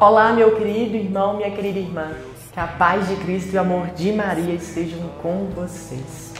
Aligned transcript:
Olá, 0.00 0.32
meu 0.32 0.56
querido 0.56 0.96
irmão, 0.96 1.36
minha 1.36 1.50
querida 1.50 1.78
irmã. 1.78 2.12
Que 2.54 2.58
a 2.58 2.66
paz 2.66 3.06
de 3.06 3.16
Cristo 3.16 3.52
e 3.52 3.58
o 3.58 3.60
amor 3.60 3.88
de 3.88 4.10
Maria 4.10 4.54
estejam 4.54 4.98
com 5.22 5.48
vocês. 5.54 6.32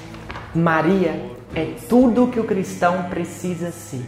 Maria 0.55 1.27
é 1.55 1.75
tudo 1.87 2.25
o 2.25 2.29
que 2.29 2.41
o 2.41 2.45
cristão 2.45 3.03
precisa 3.11 3.71
ser. 3.71 4.07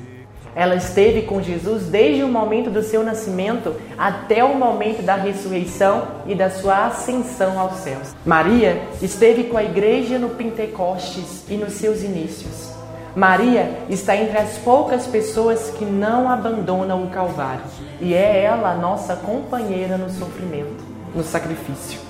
Ela 0.57 0.75
esteve 0.75 1.27
com 1.27 1.43
Jesus 1.43 1.83
desde 1.83 2.23
o 2.23 2.29
momento 2.29 2.71
do 2.71 2.83
seu 2.83 3.03
nascimento 3.03 3.75
até 3.99 4.43
o 4.43 4.57
momento 4.57 5.03
da 5.03 5.17
ressurreição 5.17 6.09
e 6.27 6.35
da 6.35 6.49
sua 6.49 6.87
ascensão 6.87 7.59
aos 7.59 7.75
céus. 7.75 8.15
Maria 8.25 8.81
esteve 9.03 9.45
com 9.45 9.59
a 9.59 9.65
igreja 9.65 10.19
no 10.19 10.31
Pentecostes 10.31 11.45
e 11.51 11.59
nos 11.59 11.75
seus 11.75 12.03
inícios. 12.03 12.72
Maria 13.15 13.79
está 13.91 14.17
entre 14.17 14.39
as 14.39 14.57
poucas 14.59 15.07
pessoas 15.07 15.71
que 15.71 15.85
não 15.85 16.31
abandonam 16.31 17.05
o 17.05 17.11
Calvário 17.11 17.65
e 18.01 18.15
é 18.15 18.43
ela 18.43 18.71
a 18.71 18.77
nossa 18.77 19.17
companheira 19.17 19.99
no 19.99 20.09
sofrimento, 20.11 20.83
no 21.15 21.23
sacrifício. 21.23 22.01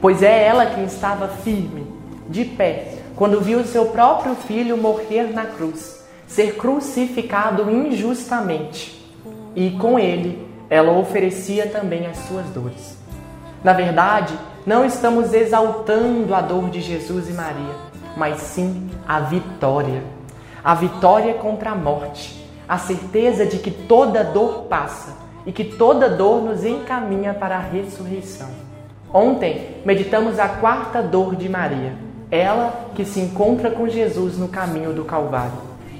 Pois 0.00 0.22
é 0.22 0.46
ela 0.46 0.66
quem 0.66 0.84
estava 0.84 1.28
firme, 1.28 1.86
de 2.28 2.44
pé, 2.44 2.94
quando 3.14 3.40
viu 3.40 3.64
seu 3.64 3.86
próprio 3.86 4.34
filho 4.34 4.76
morrer 4.76 5.32
na 5.32 5.44
cruz 5.44 5.96
ser 6.26 6.56
crucificado 6.56 7.70
injustamente. 7.70 8.96
E 9.54 9.70
com 9.72 9.98
ele, 9.98 10.46
ela 10.68 10.92
oferecia 10.92 11.66
também 11.68 12.06
as 12.06 12.16
suas 12.18 12.46
dores. 12.46 12.96
Na 13.62 13.72
verdade, 13.72 14.34
não 14.66 14.84
estamos 14.84 15.32
exaltando 15.32 16.34
a 16.34 16.40
dor 16.40 16.68
de 16.68 16.80
Jesus 16.80 17.28
e 17.28 17.32
Maria, 17.32 17.74
mas 18.16 18.38
sim 18.38 18.90
a 19.06 19.20
vitória. 19.20 20.15
A 20.66 20.74
vitória 20.74 21.34
contra 21.34 21.70
a 21.70 21.74
morte, 21.76 22.44
a 22.68 22.76
certeza 22.76 23.46
de 23.46 23.58
que 23.58 23.70
toda 23.70 24.24
dor 24.24 24.64
passa 24.64 25.16
e 25.46 25.52
que 25.52 25.62
toda 25.62 26.08
dor 26.08 26.42
nos 26.42 26.64
encaminha 26.64 27.32
para 27.32 27.54
a 27.54 27.60
ressurreição. 27.60 28.48
Ontem 29.14 29.76
meditamos 29.84 30.40
a 30.40 30.48
quarta 30.48 31.00
dor 31.00 31.36
de 31.36 31.48
Maria, 31.48 31.92
ela 32.32 32.90
que 32.96 33.04
se 33.04 33.20
encontra 33.20 33.70
com 33.70 33.88
Jesus 33.88 34.36
no 34.36 34.48
caminho 34.48 34.92
do 34.92 35.04
Calvário. 35.04 35.52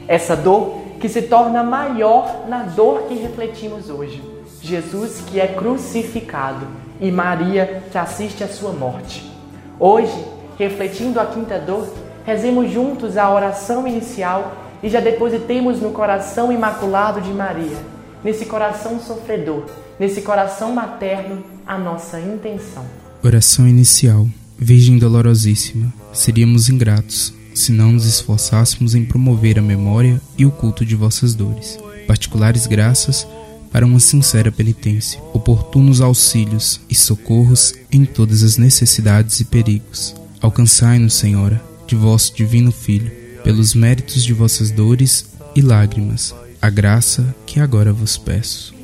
Essa 0.08 0.34
dor 0.34 0.78
que 0.98 1.08
se 1.08 1.22
torna 1.22 1.62
maior 1.62 2.48
na 2.48 2.64
dor 2.64 3.02
que 3.02 3.14
refletimos 3.14 3.88
hoje. 3.88 4.20
Jesus 4.60 5.20
que 5.20 5.40
é 5.40 5.46
crucificado 5.46 6.66
e 7.00 7.12
Maria 7.12 7.84
que 7.92 7.96
assiste 7.96 8.42
à 8.42 8.48
sua 8.48 8.72
morte. 8.72 9.30
Hoje, 9.78 10.26
refletindo 10.58 11.20
a 11.20 11.26
quinta 11.26 11.56
dor, 11.56 11.86
rezemos 12.26 12.70
juntos 12.72 13.16
a 13.16 13.32
oração 13.32 13.86
inicial 13.86 14.64
e 14.82 14.90
já 14.90 15.00
depositemos 15.00 15.80
no 15.80 15.92
coração 15.92 16.52
imaculado 16.52 17.20
de 17.20 17.32
Maria, 17.32 17.78
nesse 18.22 18.44
coração 18.44 19.00
sofredor, 19.00 19.64
nesse 19.98 20.20
coração 20.22 20.74
materno, 20.74 21.44
a 21.64 21.78
nossa 21.78 22.20
intenção. 22.20 22.84
Oração 23.24 23.66
inicial. 23.66 24.26
Virgem 24.58 24.98
dolorosíssima, 24.98 25.92
seríamos 26.14 26.70
ingratos 26.70 27.34
se 27.54 27.72
não 27.72 27.92
nos 27.92 28.06
esforçássemos 28.06 28.94
em 28.94 29.04
promover 29.04 29.58
a 29.58 29.62
memória 29.62 30.20
e 30.36 30.44
o 30.44 30.50
culto 30.50 30.84
de 30.84 30.94
vossas 30.96 31.34
dores. 31.34 31.78
Particulares 32.06 32.66
graças 32.66 33.26
para 33.70 33.84
uma 33.84 34.00
sincera 34.00 34.50
penitência, 34.50 35.20
oportunos 35.32 36.00
auxílios 36.00 36.80
e 36.88 36.94
socorros 36.94 37.74
em 37.92 38.04
todas 38.04 38.42
as 38.42 38.56
necessidades 38.56 39.40
e 39.40 39.44
perigos. 39.44 40.14
Alcançai-nos, 40.40 41.14
Senhora, 41.14 41.62
de 41.86 41.94
vosso 41.94 42.34
divino 42.34 42.72
Filho, 42.72 43.10
pelos 43.42 43.74
méritos 43.74 44.24
de 44.24 44.32
vossas 44.32 44.70
dores 44.70 45.26
e 45.54 45.60
lágrimas, 45.60 46.34
a 46.60 46.68
graça 46.68 47.34
que 47.46 47.60
agora 47.60 47.92
vos 47.92 48.16
peço. 48.16 48.74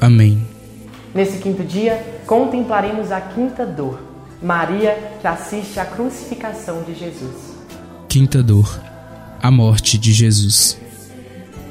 Amém. 0.00 0.46
Nesse 1.14 1.38
quinto 1.38 1.62
dia, 1.64 1.96
contemplaremos 2.26 3.10
a 3.10 3.20
quinta 3.20 3.64
dor, 3.64 4.00
Maria 4.42 4.96
que 5.20 5.26
assiste 5.26 5.78
à 5.78 5.84
crucificação 5.84 6.82
de 6.82 6.94
Jesus. 6.94 7.54
Quinta 8.08 8.42
dor, 8.42 8.80
a 9.40 9.50
morte 9.50 9.96
de 9.96 10.12
Jesus. 10.12 10.78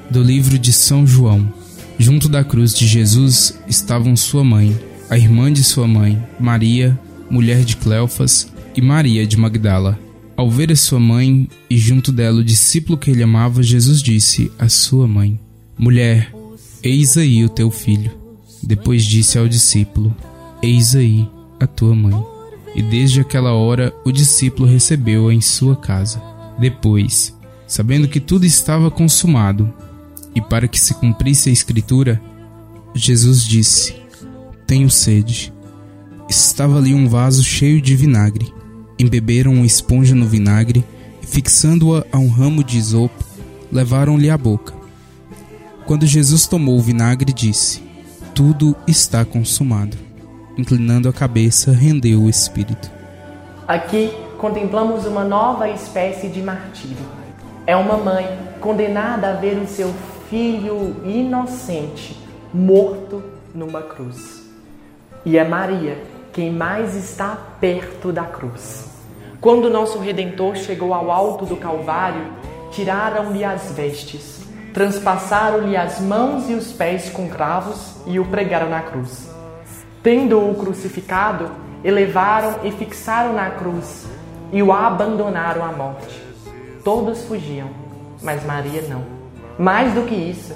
Do 0.10 0.22
livro 0.22 0.58
de 0.58 0.72
São 0.74 1.06
João. 1.06 1.54
Junto 2.00 2.28
da 2.28 2.44
cruz 2.44 2.74
de 2.74 2.88
Jesus 2.88 3.60
estavam 3.68 4.16
sua 4.16 4.44
mãe, 4.44 4.78
a 5.10 5.18
irmã 5.18 5.52
de 5.54 5.64
sua 5.64 5.88
mãe, 5.88 6.22
Maria, 6.40 7.00
mulher 7.30 7.64
de 7.64 7.78
Cleofas, 7.78 8.52
e 8.76 8.82
Maria 8.82 9.28
de 9.28 9.38
Magdala. 9.38 10.00
Ao 10.42 10.50
ver 10.50 10.72
a 10.72 10.76
sua 10.76 11.00
mãe 11.00 11.48
e 11.70 11.78
junto 11.78 12.12
dela 12.12 12.40
o 12.40 12.44
discípulo 12.44 12.98
que 12.98 13.12
ele 13.12 13.22
amava, 13.22 13.62
Jesus 13.62 14.02
disse 14.02 14.52
à 14.58 14.68
sua 14.68 15.08
mãe: 15.08 15.40
Mulher, 15.78 16.34
eis 16.82 17.16
aí 17.16 17.46
o 17.46 17.50
teu 17.50 17.70
filho. 17.70 18.12
Depois 18.64 19.06
disse 19.06 19.38
ao 19.38 19.48
discípulo: 19.48 20.12
Eis 20.60 20.96
aí 20.96 21.30
a 21.60 21.68
tua 21.68 21.94
mãe. 21.94 22.20
E 22.74 22.82
desde 22.82 23.22
aquela 23.22 23.54
hora 23.54 23.94
o 24.04 24.12
discípulo 24.12 24.68
recebeu-a 24.68 25.32
em 25.32 25.42
sua 25.42 25.76
casa. 25.76 26.20
Depois, 26.58 27.38
sabendo 27.68 28.08
que 28.08 28.20
tudo 28.20 28.44
estava 28.44 28.90
consumado, 28.90 29.72
e 30.34 30.42
para 30.42 30.68
que 30.68 30.82
se 30.82 30.96
cumprisse 30.96 31.52
a 31.52 31.54
Escritura, 31.54 32.20
Jesus 32.96 33.46
disse: 33.46 33.94
Tenho 34.66 34.90
sede. 34.90 35.54
Estava 36.28 36.80
ali 36.80 36.96
um 36.96 37.08
vaso 37.08 37.44
cheio 37.44 37.80
de 37.80 37.96
vinagre. 37.96 38.52
Embeberam 39.02 39.54
uma 39.54 39.66
esponja 39.66 40.14
no 40.14 40.28
vinagre 40.28 40.86
e, 41.24 41.26
fixando-a 41.26 42.06
a 42.12 42.20
um 42.20 42.30
ramo 42.30 42.64
de 42.64 42.78
isopo, 42.78 43.26
levaram-lhe 43.72 44.30
à 44.30 44.38
boca. 44.38 44.76
Quando 45.88 46.06
Jesus 46.06 46.46
tomou 46.46 46.78
o 46.78 46.82
vinagre, 46.84 47.34
disse: 47.34 47.82
Tudo 48.36 48.76
está 48.86 49.26
consumado. 49.26 49.98
Inclinando 50.56 51.10
a 51.10 51.14
cabeça, 51.14 51.72
rendeu 51.72 52.22
o 52.22 52.30
espírito. 52.30 52.92
Aqui 53.68 54.12
contemplamos 54.38 55.08
uma 55.08 55.24
nova 55.24 55.68
espécie 55.68 56.28
de 56.28 56.44
martírio. 56.44 57.04
É 57.66 57.76
uma 57.76 57.98
mãe 57.98 58.28
condenada 58.60 59.32
a 59.32 59.34
ver 59.34 59.58
o 59.58 59.68
seu 59.68 59.92
filho 60.30 60.96
inocente 61.04 62.16
morto 62.54 63.24
numa 63.56 63.82
cruz. 63.82 64.44
E 65.26 65.40
é 65.40 65.44
Maria 65.44 65.98
quem 66.32 66.52
mais 66.52 66.96
está 66.96 67.36
perto 67.60 68.12
da 68.12 68.26
cruz. 68.26 68.91
Quando 69.42 69.72
nosso 69.72 69.98
Redentor 69.98 70.56
chegou 70.56 70.94
ao 70.94 71.10
alto 71.10 71.48
do 71.48 71.56
Calvário, 71.56 72.28
tiraram-lhe 72.70 73.44
as 73.44 73.72
vestes, 73.72 74.40
transpassaram-lhe 74.72 75.76
as 75.76 76.00
mãos 76.00 76.48
e 76.48 76.54
os 76.54 76.72
pés 76.72 77.10
com 77.10 77.28
cravos 77.28 77.96
e 78.06 78.20
o 78.20 78.26
pregaram 78.26 78.70
na 78.70 78.82
cruz. 78.82 79.34
Tendo-o 80.04 80.54
crucificado, 80.54 81.50
elevaram 81.84 82.60
e 82.64 82.72
fixaram 82.72 83.34
na 83.34 83.50
cruz 83.50 84.06
e 84.52 84.62
o 84.62 84.72
abandonaram 84.72 85.66
à 85.66 85.72
morte. 85.72 86.22
Todos 86.84 87.24
fugiam, 87.24 87.72
mas 88.22 88.46
Maria 88.46 88.84
não. 88.84 89.04
Mais 89.58 89.92
do 89.96 90.04
que 90.04 90.14
isso, 90.14 90.54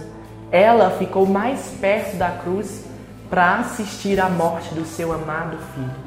ela 0.52 0.92
ficou 0.92 1.26
mais 1.26 1.74
perto 1.82 2.18
da 2.18 2.30
cruz 2.30 2.86
para 3.32 3.56
assistir 3.56 4.20
à 4.20 4.30
morte 4.30 4.76
do 4.76 4.86
seu 4.86 5.12
amado 5.12 5.58
filho. 5.74 6.05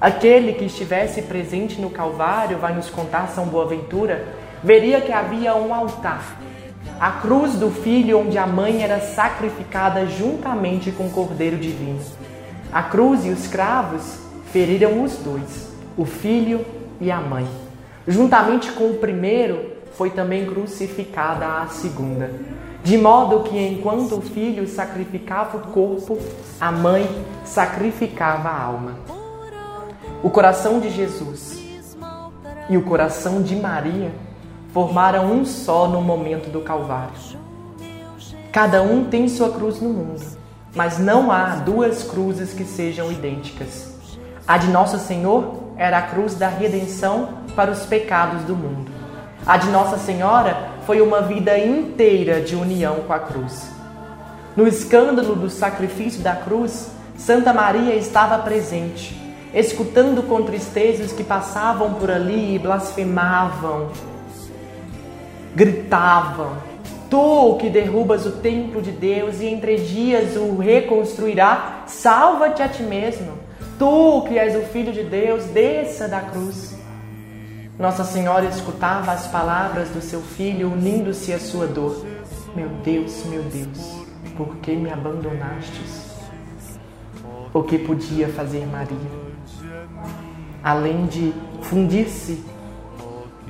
Aquele 0.00 0.52
que 0.52 0.64
estivesse 0.64 1.22
presente 1.22 1.80
no 1.80 1.90
Calvário, 1.90 2.58
vai 2.58 2.74
nos 2.74 2.88
contar 2.88 3.28
São 3.28 3.46
Boaventura, 3.46 4.26
veria 4.62 5.00
que 5.00 5.12
havia 5.12 5.54
um 5.56 5.74
altar, 5.74 6.38
a 7.00 7.12
cruz 7.12 7.54
do 7.54 7.70
filho 7.70 8.18
onde 8.20 8.36
a 8.36 8.46
mãe 8.46 8.82
era 8.82 9.00
sacrificada 9.00 10.04
juntamente 10.06 10.90
com 10.90 11.06
o 11.06 11.10
Cordeiro 11.10 11.56
Divino. 11.56 12.00
A 12.72 12.82
cruz 12.82 13.24
e 13.24 13.30
os 13.30 13.46
cravos 13.46 14.18
feriram 14.52 15.02
os 15.02 15.16
dois, 15.18 15.72
o 15.96 16.04
filho 16.04 16.64
e 17.00 17.10
a 17.10 17.20
mãe. 17.20 17.46
Juntamente 18.06 18.72
com 18.72 18.90
o 18.90 18.94
primeiro, 18.94 19.72
foi 19.92 20.10
também 20.10 20.46
crucificada 20.46 21.62
a 21.62 21.66
segunda. 21.68 22.30
De 22.82 22.96
modo 22.96 23.44
que 23.44 23.58
enquanto 23.58 24.16
o 24.16 24.22
filho 24.22 24.66
sacrificava 24.66 25.56
o 25.56 25.60
corpo, 25.72 26.18
a 26.60 26.72
mãe 26.72 27.08
sacrificava 27.44 28.48
a 28.48 28.62
alma. 28.62 29.17
O 30.20 30.30
coração 30.30 30.80
de 30.80 30.90
Jesus 30.90 31.62
e 32.68 32.76
o 32.76 32.82
coração 32.82 33.40
de 33.40 33.54
Maria 33.54 34.10
formaram 34.72 35.30
um 35.30 35.44
só 35.44 35.86
no 35.86 36.02
momento 36.02 36.50
do 36.50 36.60
Calvário. 36.60 37.38
Cada 38.50 38.82
um 38.82 39.04
tem 39.04 39.28
sua 39.28 39.52
cruz 39.52 39.80
no 39.80 39.90
mundo, 39.90 40.20
mas 40.74 40.98
não 40.98 41.30
há 41.30 41.54
duas 41.54 42.02
cruzes 42.02 42.52
que 42.52 42.64
sejam 42.64 43.12
idênticas. 43.12 43.94
A 44.44 44.58
de 44.58 44.66
Nosso 44.66 44.98
Senhor 44.98 45.54
era 45.76 45.98
a 45.98 46.02
cruz 46.02 46.34
da 46.34 46.48
redenção 46.48 47.28
para 47.54 47.70
os 47.70 47.86
pecados 47.86 48.42
do 48.42 48.56
mundo. 48.56 48.90
A 49.46 49.56
de 49.56 49.68
Nossa 49.68 49.98
Senhora 49.98 50.68
foi 50.84 51.00
uma 51.00 51.22
vida 51.22 51.56
inteira 51.56 52.40
de 52.40 52.56
união 52.56 53.02
com 53.06 53.12
a 53.12 53.20
cruz. 53.20 53.70
No 54.56 54.66
escândalo 54.66 55.36
do 55.36 55.48
sacrifício 55.48 56.22
da 56.22 56.34
cruz, 56.34 56.90
Santa 57.16 57.52
Maria 57.52 57.94
estava 57.94 58.36
presente, 58.38 59.27
escutando 59.54 60.22
com 60.22 60.42
tristeza 60.42 61.04
os 61.04 61.12
que 61.12 61.24
passavam 61.24 61.94
por 61.94 62.10
ali 62.10 62.54
e 62.54 62.58
blasfemavam, 62.58 63.90
gritavam, 65.54 66.68
Tu 67.10 67.56
que 67.58 67.70
derrubas 67.70 68.26
o 68.26 68.32
templo 68.32 68.82
de 68.82 68.90
Deus 68.90 69.40
e 69.40 69.46
em 69.46 69.58
três 69.58 69.88
dias 69.88 70.36
o 70.36 70.58
reconstruirá, 70.58 71.84
salva-te 71.86 72.62
a 72.62 72.68
ti 72.68 72.82
mesmo. 72.82 73.32
Tu 73.78 74.24
que 74.28 74.38
és 74.38 74.54
o 74.54 74.66
Filho 74.68 74.92
de 74.92 75.04
Deus, 75.04 75.44
desça 75.46 76.06
da 76.06 76.20
cruz. 76.20 76.76
Nossa 77.78 78.04
Senhora 78.04 78.44
escutava 78.44 79.12
as 79.12 79.26
palavras 79.28 79.88
do 79.88 80.02
seu 80.02 80.20
filho, 80.20 80.70
unindo-se 80.72 81.32
à 81.32 81.38
sua 81.38 81.66
dor. 81.66 82.04
Meu 82.54 82.68
Deus, 82.84 83.24
meu 83.26 83.42
Deus, 83.44 84.04
por 84.36 84.56
que 84.56 84.72
me 84.72 84.90
abandonastes? 84.90 86.08
O 87.54 87.62
que 87.62 87.78
podia 87.78 88.28
fazer 88.28 88.66
Maria? 88.66 89.27
Além 90.68 91.06
de 91.06 91.32
fundir-se, 91.62 92.44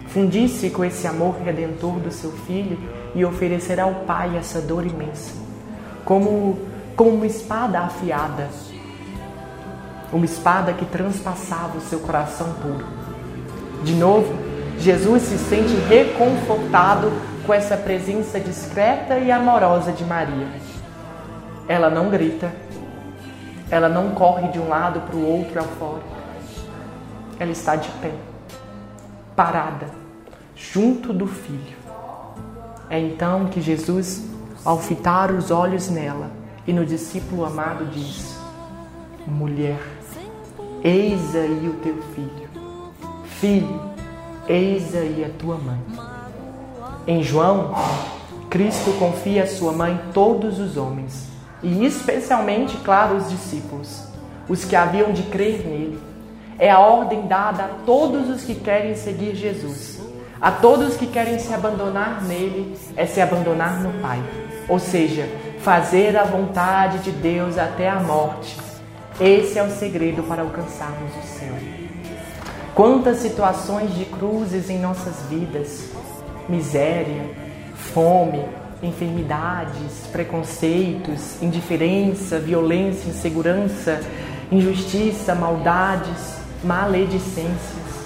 fundir-se 0.06 0.70
com 0.70 0.84
esse 0.84 1.04
amor 1.04 1.34
redentor 1.44 1.94
do 1.94 2.12
seu 2.12 2.30
filho 2.30 2.78
e 3.12 3.24
oferecer 3.24 3.80
ao 3.80 3.92
Pai 4.06 4.36
essa 4.36 4.60
dor 4.60 4.86
imensa, 4.86 5.32
como, 6.04 6.56
como 6.94 7.10
uma 7.10 7.26
espada 7.26 7.80
afiada, 7.80 8.48
uma 10.12 10.24
espada 10.24 10.72
que 10.72 10.84
transpassava 10.84 11.78
o 11.78 11.80
seu 11.80 11.98
coração 11.98 12.52
puro. 12.62 12.86
De 13.82 13.96
novo, 13.96 14.32
Jesus 14.78 15.24
se 15.24 15.38
sente 15.38 15.74
reconfortado 15.88 17.10
com 17.44 17.52
essa 17.52 17.76
presença 17.76 18.38
discreta 18.38 19.18
e 19.18 19.32
amorosa 19.32 19.90
de 19.90 20.04
Maria. 20.04 20.46
Ela 21.66 21.90
não 21.90 22.10
grita, 22.10 22.52
ela 23.68 23.88
não 23.88 24.10
corre 24.10 24.46
de 24.52 24.60
um 24.60 24.68
lado 24.68 25.00
para 25.00 25.16
o 25.16 25.26
outro 25.26 25.60
fora. 25.80 26.17
Ela 27.38 27.52
está 27.52 27.76
de 27.76 27.88
pé, 28.00 28.12
parada, 29.36 29.88
junto 30.56 31.12
do 31.12 31.26
filho. 31.26 31.76
É 32.90 32.98
então 32.98 33.46
que 33.46 33.60
Jesus, 33.60 34.24
ao 34.64 34.78
fitar 34.78 35.30
os 35.30 35.50
olhos 35.50 35.88
nela 35.88 36.30
e 36.66 36.72
no 36.72 36.84
discípulo 36.84 37.44
amado, 37.44 37.86
diz: 37.86 38.38
Mulher, 39.26 39.80
eis 40.82 41.34
aí 41.36 41.68
o 41.68 41.74
teu 41.82 42.02
filho. 42.14 42.48
Filho, 43.24 43.80
eis 44.48 44.94
aí 44.96 45.24
a 45.24 45.38
tua 45.38 45.56
mãe. 45.56 45.80
Em 47.06 47.22
João, 47.22 47.74
Cristo 48.50 48.90
confia 48.98 49.44
a 49.44 49.46
sua 49.46 49.72
mãe 49.72 50.00
todos 50.12 50.58
os 50.58 50.76
homens, 50.76 51.28
e 51.62 51.84
especialmente, 51.84 52.76
claro, 52.78 53.16
os 53.16 53.28
discípulos, 53.28 54.04
os 54.48 54.64
que 54.64 54.74
haviam 54.74 55.12
de 55.12 55.22
crer 55.24 55.66
nele. 55.66 56.00
É 56.58 56.70
a 56.70 56.80
ordem 56.80 57.26
dada 57.26 57.64
a 57.64 57.68
todos 57.86 58.28
os 58.28 58.42
que 58.42 58.54
querem 58.54 58.94
seguir 58.94 59.36
Jesus. 59.36 60.00
A 60.40 60.50
todos 60.50 60.96
que 60.96 61.06
querem 61.06 61.38
se 61.38 61.52
abandonar 61.54 62.22
nele, 62.24 62.76
é 62.96 63.06
se 63.06 63.20
abandonar 63.20 63.80
no 63.80 64.00
Pai. 64.00 64.22
Ou 64.68 64.78
seja, 64.78 65.28
fazer 65.60 66.16
a 66.16 66.24
vontade 66.24 66.98
de 66.98 67.10
Deus 67.10 67.58
até 67.58 67.88
a 67.88 68.00
morte. 68.00 68.56
Esse 69.20 69.58
é 69.58 69.62
o 69.62 69.70
segredo 69.70 70.22
para 70.22 70.42
alcançarmos 70.42 71.10
o 71.16 71.26
céu. 71.26 71.54
Quantas 72.74 73.18
situações 73.18 73.92
de 73.94 74.04
cruzes 74.04 74.70
em 74.70 74.78
nossas 74.78 75.22
vidas, 75.28 75.90
miséria, 76.48 77.24
fome, 77.74 78.44
enfermidades, 78.82 80.06
preconceitos, 80.12 81.42
indiferença, 81.42 82.38
violência, 82.38 83.08
insegurança, 83.08 84.00
injustiça, 84.52 85.34
maldades, 85.34 86.37
maledicências. 86.62 87.98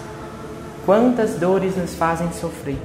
Quantas 0.85 1.35
dores 1.35 1.77
nos 1.77 1.95
fazem 1.95 2.31
sofrer. 2.33 2.79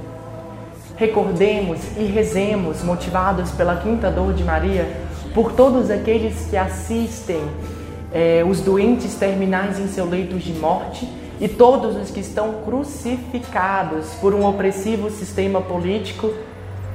Recordemos 0.96 1.78
e 1.96 2.04
rezemos, 2.04 2.82
motivados 2.82 3.50
pela 3.52 3.76
quinta 3.76 4.10
dor 4.10 4.32
de 4.34 4.42
Maria, 4.42 4.88
por 5.34 5.52
todos 5.52 5.90
aqueles 5.90 6.46
que 6.48 6.56
assistem 6.56 7.42
eh, 8.12 8.44
os 8.48 8.60
doentes 8.60 9.14
terminais 9.14 9.78
em 9.78 9.88
seu 9.88 10.04
leito 10.04 10.36
de 10.38 10.52
morte 10.54 11.08
e 11.40 11.48
todos 11.48 11.96
os 11.96 12.10
que 12.10 12.20
estão 12.20 12.62
crucificados 12.64 14.06
por 14.20 14.34
um 14.34 14.44
opressivo 14.44 15.10
sistema 15.10 15.60
político 15.60 16.32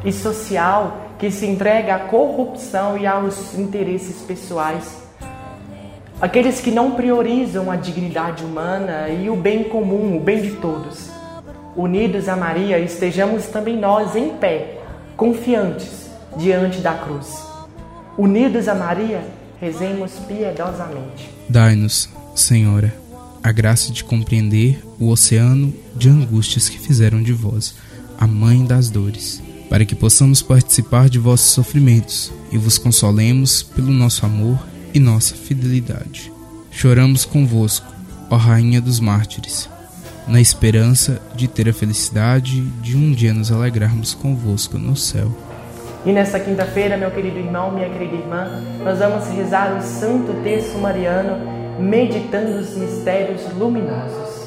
e 0.04 0.12
social 0.12 0.98
que 1.18 1.31
se 1.31 1.46
entrega 1.46 1.96
à 1.96 2.00
corrupção 2.00 2.98
e 2.98 3.08
aos 3.08 3.58
interesses 3.58 4.22
pessoais. 4.22 5.03
Aqueles 6.21 6.62
que 6.62 6.71
não 6.71 6.92
priorizam 6.92 7.69
a 7.69 7.75
dignidade 7.75 8.44
humana 8.44 9.10
e 9.10 9.30
o 9.30 9.36
bem 9.36 9.65
comum, 9.65 10.15
o 10.15 10.19
bem 10.19 10.42
de 10.42 10.51
todos. 10.51 11.10
Unidos 11.75 12.30
a 12.30 12.36
Maria, 12.36 12.80
estejamos 12.80 13.48
também 13.48 13.77
nós 13.77 14.15
em 14.15 14.30
pé, 14.38 14.80
confiantes 15.18 16.10
diante 16.38 16.80
da 16.80 16.94
cruz. 16.94 17.44
Unidos 18.18 18.68
a 18.68 18.75
Maria, 18.75 19.21
rezemos 19.60 20.12
piedosamente. 20.27 21.30
Dai-nos, 21.50 22.10
Senhora, 22.36 22.94
a 23.44 23.51
graça 23.51 23.92
de 23.92 24.04
compreender 24.04 24.81
o 25.00 25.09
oceano 25.09 25.74
de 25.95 26.09
angústias 26.09 26.69
que 26.69 26.80
fizeram 26.80 27.21
de 27.21 27.33
vós 27.33 27.75
a 28.18 28.27
mãe 28.27 28.63
das 28.63 28.89
dores, 28.89 29.42
para 29.69 29.83
que 29.83 29.95
possamos 29.95 30.42
participar 30.42 31.09
de 31.09 31.19
vossos 31.19 31.51
sofrimentos 31.51 32.31
e 32.51 32.57
vos 32.57 32.77
consolemos 32.77 33.63
pelo 33.63 33.92
nosso 33.92 34.25
amor 34.25 34.59
e 34.94 35.00
nossa 35.00 35.36
fidelidade. 35.36 36.31
Choramos 36.72 37.25
convosco, 37.25 37.92
ó 38.30 38.36
Rainha 38.36 38.81
dos 38.81 39.00
Mártires, 39.00 39.69
na 40.28 40.40
esperança 40.40 41.22
de 41.36 41.48
ter 41.48 41.69
a 41.69 41.74
felicidade 41.74 42.62
de 42.81 42.95
um 42.95 43.12
dia 43.12 43.34
nos 43.34 43.51
alegrarmos 43.51 44.13
convosco 44.13 44.78
no 44.78 44.95
céu. 44.95 45.31
E 46.06 46.12
nesta 46.12 46.40
quinta-feira, 46.40 46.98
meu 46.98 47.12
querido 47.12 47.40
irmão, 47.40 47.72
minha 47.72 47.90
querida 47.90 48.16
irmã, 48.16 48.62
nós 48.84 49.00
vamos 49.00 49.28
rezar 49.30 49.78
o 49.78 49.81
Santo 49.81 50.33
Terço 50.44 50.78
Mariano, 50.78 51.80
meditando 51.80 52.59
os 52.59 52.76
mistérios 52.76 53.42
luminosos. 53.57 54.43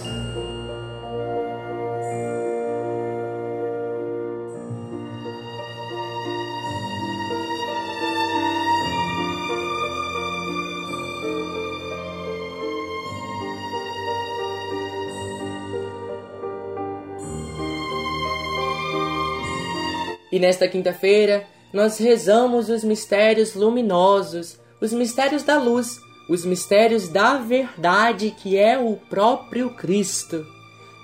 E 20.37 20.39
nesta 20.39 20.69
quinta-feira, 20.69 21.47
nós 21.73 21.97
rezamos 21.97 22.69
os 22.69 22.85
mistérios 22.85 23.55
luminosos, 23.55 24.61
os 24.83 24.93
mistérios 24.93 25.43
da 25.43 25.59
luz, 25.59 25.99
os 26.29 26.45
mistérios 26.45 27.09
da 27.09 27.39
verdade 27.39 28.37
que 28.37 28.59
é 28.59 28.79
o 28.79 28.97
próprio 28.97 29.71
Cristo. 29.71 30.47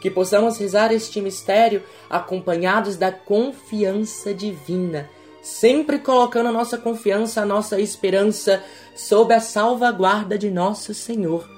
Que 0.02 0.10
possamos 0.10 0.58
rezar 0.58 0.92
este 0.92 1.18
mistério 1.22 1.82
acompanhados 2.10 2.98
da 2.98 3.10
confiança 3.10 4.34
divina, 4.34 5.08
sempre 5.42 5.98
colocando 5.98 6.50
a 6.50 6.52
nossa 6.52 6.76
confiança, 6.76 7.40
a 7.40 7.46
nossa 7.46 7.80
esperança 7.80 8.62
sob 8.94 9.32
a 9.32 9.40
salvaguarda 9.40 10.36
de 10.36 10.50
nosso 10.50 10.92
Senhor. 10.92 11.48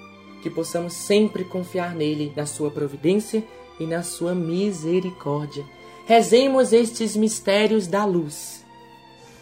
Que 0.44 0.48
possamos 0.48 0.92
sempre 0.92 1.42
confiar 1.42 1.92
nele, 1.92 2.32
na 2.36 2.46
sua 2.46 2.70
providência 2.70 3.42
e 3.80 3.84
na 3.84 4.04
sua 4.04 4.32
misericórdia. 4.32 5.64
Rezemos 6.06 6.72
estes 6.72 7.16
mistérios 7.16 7.86
da 7.86 8.04
luz. 8.04 8.62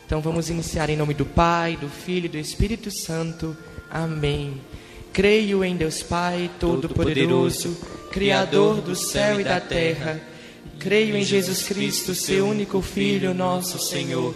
Então 0.07 0.21
vamos 0.21 0.49
iniciar 0.51 0.91
em 0.91 0.97
nome 0.97 1.15
do 1.15 1.25
Pai, 1.25 1.77
do 1.77 1.89
Filho 1.89 2.27
e 2.27 2.29
do 2.29 2.39
Espírito 2.39 2.91
Santo. 2.91 3.57
Amém. 3.91 4.61
Creio 5.13 5.65
em 5.65 5.77
Deus 5.77 6.03
Pai 6.03 6.51
Todo-Poderoso, 6.61 7.77
Criador 8.13 8.81
do 8.81 8.95
céu 8.95 9.41
e 9.41 9.45
da 9.45 9.61
terra. 9.61 10.21
Creio 10.79 11.17
em 11.17 11.25
Jesus 11.25 11.63
Cristo, 11.63 12.15
seu 12.15 12.47
único 12.47 12.81
Filho, 12.81 13.35
nosso 13.35 13.79
Senhor, 13.79 14.35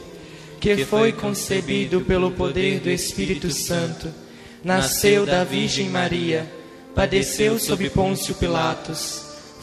que 0.61 0.85
foi 0.85 1.13
concebido 1.13 2.01
pelo 2.01 2.31
poder 2.31 2.81
do 2.81 2.91
Espírito 2.91 3.51
Santo, 3.51 4.13
nasceu 4.63 5.27
da 5.27 5.45
Virgem 5.45 5.89
Maria, 5.89 6.51
padeceu 6.95 7.59
sob 7.59 7.89
Pôncio 7.91 8.35
Pilatos, 8.35 9.26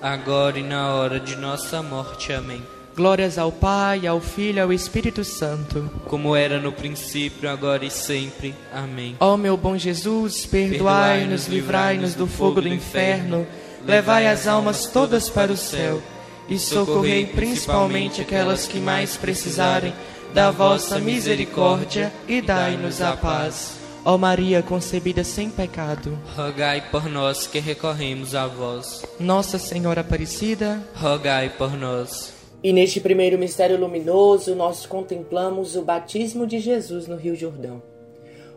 agora 0.00 0.58
e 0.58 0.62
na 0.62 0.94
hora 0.94 1.18
de 1.18 1.36
nossa 1.36 1.82
morte. 1.82 2.32
Amém. 2.32 2.62
Glórias 2.96 3.36
ao 3.36 3.52
Pai, 3.52 4.06
ao 4.06 4.20
Filho 4.20 4.56
e 4.56 4.60
ao 4.60 4.72
Espírito 4.72 5.22
Santo. 5.22 5.90
Como 6.06 6.34
era 6.34 6.58
no 6.58 6.72
princípio, 6.72 7.50
agora 7.50 7.84
e 7.84 7.90
sempre. 7.90 8.54
Amém. 8.72 9.14
Ó 9.20 9.36
meu 9.36 9.54
bom 9.54 9.76
Jesus, 9.76 10.46
perdoai-nos, 10.46 11.46
livrai-nos 11.46 12.14
do 12.14 12.26
fogo 12.26 12.62
do 12.62 12.68
inferno, 12.68 13.46
levai 13.86 14.26
as 14.26 14.46
almas 14.46 14.86
todas 14.86 15.28
para 15.28 15.52
o 15.52 15.56
céu 15.56 16.02
e 16.48 16.58
socorrei 16.58 17.26
principalmente 17.26 18.22
aquelas 18.22 18.66
que 18.66 18.78
mais 18.78 19.16
precisarem 19.16 19.92
da 20.32 20.50
vossa 20.50 20.98
misericórdia 20.98 22.12
e 22.26 22.40
dai-nos 22.40 23.02
a 23.02 23.14
paz. 23.16 23.75
Ó 24.08 24.16
Maria 24.16 24.62
concebida 24.62 25.24
sem 25.24 25.50
pecado, 25.50 26.16
rogai 26.36 26.92
por 26.92 27.08
nós 27.08 27.48
que 27.48 27.58
recorremos 27.58 28.36
a 28.36 28.46
vós. 28.46 29.04
Nossa 29.18 29.58
Senhora 29.58 30.02
Aparecida, 30.02 30.80
rogai 30.94 31.50
por 31.50 31.76
nós. 31.76 32.32
E 32.62 32.72
neste 32.72 33.00
primeiro 33.00 33.36
mistério 33.36 33.76
luminoso, 33.76 34.54
nós 34.54 34.86
contemplamos 34.86 35.74
o 35.74 35.82
batismo 35.82 36.46
de 36.46 36.60
Jesus 36.60 37.08
no 37.08 37.16
Rio 37.16 37.34
Jordão. 37.34 37.82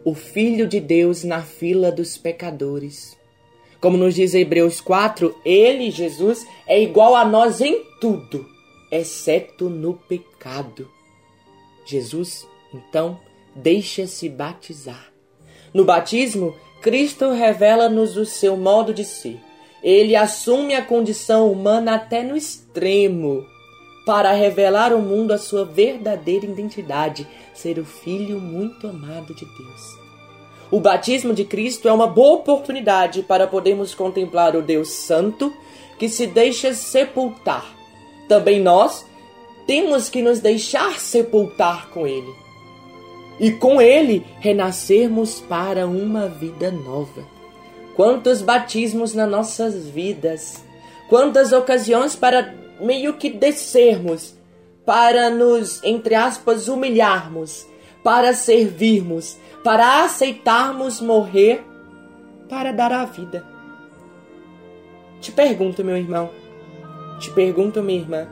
O 0.05 0.13
Filho 0.13 0.67
de 0.67 0.79
Deus 0.79 1.23
na 1.23 1.41
fila 1.41 1.91
dos 1.91 2.15
pecadores. 2.15 3.17
Como 3.81 3.97
nos 3.97 4.13
diz 4.13 4.35
Hebreus 4.35 4.79
4, 4.79 5.35
ele, 5.43 5.89
Jesus, 5.89 6.45
é 6.67 6.79
igual 6.79 7.15
a 7.15 7.25
nós 7.25 7.59
em 7.59 7.83
tudo, 7.99 8.45
exceto 8.91 9.67
no 9.67 9.95
pecado. 9.95 10.87
Jesus, 11.87 12.47
então, 12.71 13.19
deixa-se 13.55 14.29
batizar. 14.29 15.09
No 15.73 15.85
batismo, 15.85 16.55
Cristo 16.81 17.31
revela-nos 17.31 18.17
o 18.17 18.25
seu 18.25 18.55
modo 18.55 18.93
de 18.93 19.03
ser. 19.03 19.39
Ele 19.83 20.15
assume 20.15 20.75
a 20.75 20.81
condição 20.81 21.51
humana 21.51 21.95
até 21.95 22.23
no 22.23 22.35
extremo 22.35 23.45
para 24.05 24.31
revelar 24.31 24.91
ao 24.91 24.99
mundo 24.99 25.31
a 25.31 25.37
sua 25.37 25.63
verdadeira 25.63 26.45
identidade, 26.45 27.27
ser 27.53 27.77
o 27.77 27.85
Filho 27.85 28.39
muito 28.39 28.87
amado 28.87 29.33
de 29.35 29.45
Deus. 29.45 29.99
O 30.71 30.79
batismo 30.79 31.33
de 31.33 31.45
Cristo 31.45 31.87
é 31.87 31.93
uma 31.93 32.07
boa 32.07 32.37
oportunidade 32.37 33.23
para 33.23 33.47
podermos 33.47 33.93
contemplar 33.93 34.55
o 34.55 34.61
Deus 34.61 34.89
Santo 34.89 35.53
que 35.97 36.07
se 36.07 36.27
deixa 36.27 36.73
sepultar. 36.73 37.65
Também 38.27 38.61
nós 38.61 39.05
temos 39.67 40.09
que 40.09 40.21
nos 40.21 40.39
deixar 40.39 40.99
sepultar 40.99 41.89
com 41.89 42.07
Ele. 42.07 42.33
E 43.39 43.51
com 43.51 43.81
Ele 43.81 44.25
renascermos 44.39 45.39
para 45.39 45.87
uma 45.87 46.27
vida 46.27 46.71
nova. 46.71 47.23
Quantos 47.95 48.41
batismos 48.41 49.13
nas 49.13 49.29
nossas 49.29 49.87
vidas, 49.87 50.63
quantas 51.07 51.51
ocasiões 51.51 52.15
para 52.15 52.53
meio 52.79 53.13
que 53.13 53.29
descermos 53.29 54.35
para 54.85 55.29
nos, 55.29 55.83
entre 55.83 56.15
aspas, 56.15 56.67
humilharmos, 56.67 57.67
para 58.03 58.33
servirmos, 58.33 59.37
para 59.63 60.03
aceitarmos 60.03 60.99
morrer, 60.99 61.63
para 62.49 62.71
dar 62.71 62.91
a 62.91 63.05
vida. 63.05 63.45
Te 65.21 65.31
pergunto, 65.31 65.83
meu 65.83 65.95
irmão, 65.95 66.31
te 67.19 67.29
pergunto, 67.31 67.83
minha 67.83 67.99
irmã, 67.99 68.27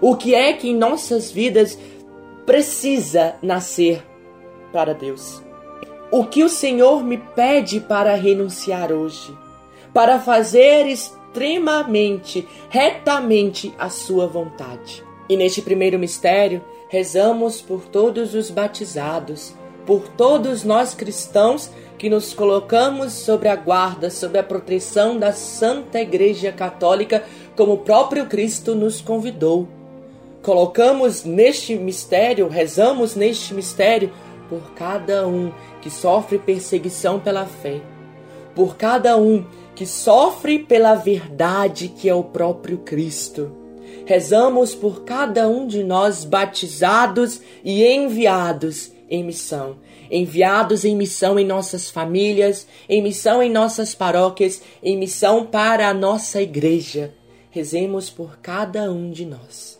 o 0.00 0.16
que 0.16 0.34
é 0.34 0.52
que 0.52 0.68
em 0.70 0.76
nossas 0.76 1.30
vidas 1.30 1.78
precisa 2.44 3.36
nascer 3.42 4.02
para 4.72 4.94
Deus? 4.94 5.42
O 6.10 6.24
que 6.24 6.42
o 6.42 6.48
Senhor 6.48 7.04
me 7.04 7.18
pede 7.18 7.80
para 7.80 8.14
renunciar 8.14 8.92
hoje? 8.92 9.36
Para 9.94 10.18
fazer 10.18 10.86
extremamente, 10.86 12.46
retamente 12.68 13.72
a 13.78 13.88
sua 13.88 14.26
vontade. 14.26 15.04
E 15.28 15.36
neste 15.36 15.62
primeiro 15.62 15.98
mistério, 15.98 16.64
rezamos 16.88 17.60
por 17.60 17.84
todos 17.84 18.34
os 18.34 18.50
batizados, 18.50 19.54
por 19.86 20.08
todos 20.08 20.64
nós 20.64 20.94
cristãos 20.94 21.70
que 21.96 22.10
nos 22.10 22.32
colocamos 22.32 23.12
sobre 23.12 23.48
a 23.48 23.54
guarda, 23.54 24.10
sob 24.10 24.38
a 24.38 24.42
proteção 24.42 25.18
da 25.18 25.32
Santa 25.32 26.00
Igreja 26.00 26.50
Católica, 26.50 27.22
como 27.54 27.74
o 27.74 27.78
próprio 27.78 28.26
Cristo 28.26 28.74
nos 28.74 29.00
convidou. 29.00 29.68
Colocamos 30.42 31.24
neste 31.24 31.76
mistério, 31.76 32.48
rezamos 32.48 33.14
neste 33.14 33.52
mistério 33.52 34.10
por 34.50 34.72
cada 34.72 35.26
um 35.28 35.52
que 35.80 35.88
sofre 35.88 36.36
perseguição 36.36 37.20
pela 37.20 37.46
fé, 37.46 37.80
por 38.54 38.76
cada 38.76 39.16
um 39.16 39.46
que 39.76 39.86
sofre 39.86 40.58
pela 40.58 40.94
verdade 40.96 41.88
que 41.88 42.08
é 42.08 42.14
o 42.14 42.24
próprio 42.24 42.78
Cristo. 42.78 43.52
Rezamos 44.04 44.74
por 44.74 45.04
cada 45.04 45.48
um 45.48 45.66
de 45.66 45.84
nós 45.84 46.24
batizados 46.24 47.40
e 47.64 47.86
enviados 47.86 48.90
em 49.08 49.22
missão. 49.22 49.76
Enviados 50.10 50.84
em 50.84 50.96
missão 50.96 51.38
em 51.38 51.46
nossas 51.46 51.88
famílias, 51.88 52.66
em 52.88 53.00
missão 53.00 53.40
em 53.40 53.50
nossas 53.50 53.94
paróquias, 53.94 54.60
em 54.82 54.96
missão 54.96 55.46
para 55.46 55.88
a 55.88 55.94
nossa 55.94 56.42
igreja. 56.42 57.14
Rezemos 57.50 58.10
por 58.10 58.38
cada 58.38 58.90
um 58.90 59.10
de 59.12 59.24
nós. 59.24 59.79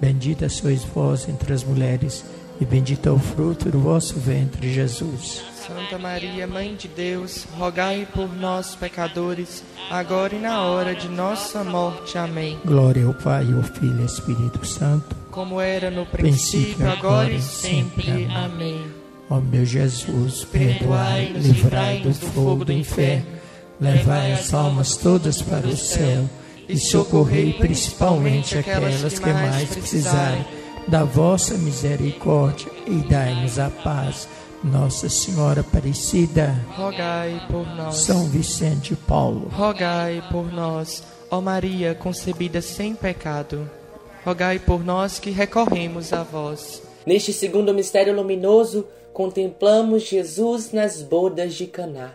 Bendita 0.00 0.48
sois 0.48 0.82
vós 0.82 1.28
entre 1.28 1.52
as 1.52 1.62
mulheres, 1.62 2.24
e 2.58 2.64
bendito 2.64 3.06
é 3.08 3.12
o 3.12 3.18
fruto 3.18 3.70
do 3.70 3.78
vosso 3.78 4.18
ventre, 4.18 4.72
Jesus. 4.72 5.42
Santa 5.66 5.98
Maria, 5.98 6.46
Mãe 6.46 6.74
de 6.74 6.88
Deus, 6.88 7.46
rogai 7.58 8.08
por 8.14 8.34
nós, 8.34 8.74
pecadores, 8.74 9.62
agora 9.90 10.34
e 10.34 10.40
na 10.40 10.64
hora 10.64 10.94
de 10.94 11.06
nossa 11.06 11.62
morte. 11.62 12.16
Amém. 12.16 12.58
Glória 12.64 13.04
ao 13.04 13.12
Pai, 13.12 13.46
ao 13.52 13.62
Filho 13.62 13.98
e 13.98 14.00
ao 14.00 14.06
Espírito 14.06 14.64
Santo, 14.64 15.14
Como 15.30 15.60
era 15.60 15.90
no 15.90 16.06
princípio, 16.06 16.90
agora 16.90 17.30
e 17.30 17.42
sempre. 17.42 18.26
Amém. 18.34 18.82
Ó 19.28 19.38
meu 19.38 19.64
Jesus, 19.66 20.44
perdoai, 20.44 21.26
livrai 21.36 22.00
do 22.00 22.12
fogo 22.12 22.64
do 22.64 22.72
inferno, 22.72 23.26
levai 23.78 24.32
as 24.32 24.52
almas 24.52 24.96
todas 24.96 25.42
para 25.42 25.68
o 25.68 25.76
céu 25.76 26.28
e 26.70 26.78
socorrei 26.78 27.52
principalmente 27.54 28.58
aquelas 28.58 29.18
que 29.18 29.32
mais 29.32 29.68
precisarem 29.70 30.44
da 30.86 31.04
vossa 31.04 31.56
misericórdia 31.56 32.70
e 32.86 32.96
dai-nos 33.08 33.58
a 33.58 33.70
paz. 33.70 34.28
Nossa 34.62 35.08
Senhora 35.08 35.62
Aparecida, 35.62 36.54
Rogai 36.76 37.46
por 37.50 37.66
nós. 37.74 37.96
São 37.96 38.26
Vicente 38.26 38.94
Paulo, 38.94 39.48
Rogai 39.48 40.22
por 40.30 40.52
nós, 40.52 41.02
ó 41.30 41.40
Maria 41.40 41.94
concebida 41.94 42.60
sem 42.60 42.94
pecado. 42.94 43.70
Rogai 44.24 44.58
por 44.58 44.84
nós 44.84 45.18
que 45.18 45.30
recorremos 45.30 46.12
a 46.12 46.22
vós. 46.22 46.82
Neste 47.06 47.32
segundo 47.32 47.72
mistério 47.72 48.14
luminoso, 48.14 48.86
contemplamos 49.14 50.02
Jesus 50.02 50.72
nas 50.72 51.00
bodas 51.00 51.54
de 51.54 51.66
Caná. 51.66 52.12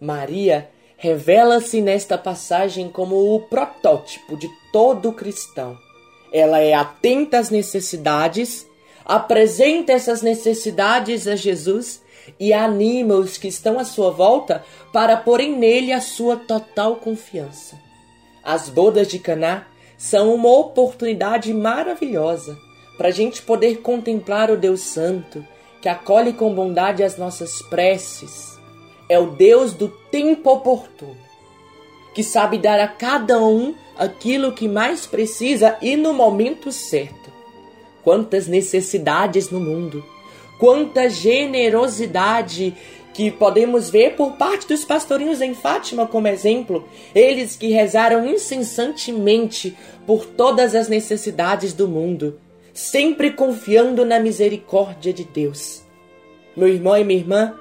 Maria 0.00 0.70
revela-se 0.96 1.80
nesta 1.80 2.16
passagem 2.16 2.88
como 2.88 3.34
o 3.34 3.40
protótipo 3.40 4.36
de 4.36 4.48
todo 4.72 5.12
cristão. 5.12 5.78
Ela 6.32 6.60
é 6.60 6.74
atenta 6.74 7.38
às 7.38 7.50
necessidades, 7.50 8.66
apresenta 9.04 9.92
essas 9.92 10.22
necessidades 10.22 11.28
a 11.28 11.36
Jesus 11.36 12.02
e 12.40 12.52
anima 12.52 13.14
os 13.14 13.38
que 13.38 13.48
estão 13.48 13.78
à 13.78 13.84
sua 13.84 14.10
volta 14.10 14.64
para 14.92 15.16
porem 15.16 15.56
nele 15.56 15.92
a 15.92 16.00
sua 16.00 16.36
total 16.36 16.96
confiança. 16.96 17.78
As 18.42 18.68
bodas 18.68 19.08
de 19.08 19.18
Caná 19.18 19.66
são 19.98 20.34
uma 20.34 20.50
oportunidade 20.50 21.52
maravilhosa 21.52 22.58
para 22.96 23.08
a 23.08 23.12
gente 23.12 23.42
poder 23.42 23.80
contemplar 23.80 24.50
o 24.50 24.56
Deus 24.56 24.80
Santo 24.80 25.44
que 25.80 25.88
acolhe 25.88 26.32
com 26.32 26.54
bondade 26.54 27.02
as 27.02 27.16
nossas 27.16 27.62
preces. 27.62 28.55
É 29.08 29.18
o 29.18 29.26
Deus 29.26 29.72
do 29.72 29.88
tempo 30.10 30.50
oportuno, 30.50 31.16
que 32.14 32.22
sabe 32.22 32.58
dar 32.58 32.80
a 32.80 32.88
cada 32.88 33.38
um 33.38 33.74
aquilo 33.96 34.52
que 34.52 34.68
mais 34.68 35.06
precisa 35.06 35.76
e 35.80 35.96
no 35.96 36.12
momento 36.12 36.72
certo. 36.72 37.32
Quantas 38.02 38.46
necessidades 38.46 39.50
no 39.50 39.60
mundo, 39.60 40.04
quanta 40.58 41.08
generosidade 41.08 42.74
que 43.16 43.30
podemos 43.30 43.88
ver 43.88 44.14
por 44.14 44.32
parte 44.32 44.68
dos 44.68 44.84
pastorinhos 44.84 45.40
em 45.40 45.54
Fátima 45.54 46.06
como 46.06 46.28
exemplo, 46.28 46.86
eles 47.14 47.56
que 47.56 47.68
rezaram 47.68 48.26
incessantemente 48.26 49.74
por 50.06 50.26
todas 50.26 50.74
as 50.74 50.86
necessidades 50.86 51.72
do 51.72 51.88
mundo, 51.88 52.38
sempre 52.74 53.30
confiando 53.30 54.04
na 54.04 54.20
misericórdia 54.20 55.14
de 55.14 55.24
Deus. 55.24 55.82
Meu 56.54 56.68
irmão 56.68 56.94
e 56.94 57.04
minha 57.04 57.18
irmã, 57.18 57.54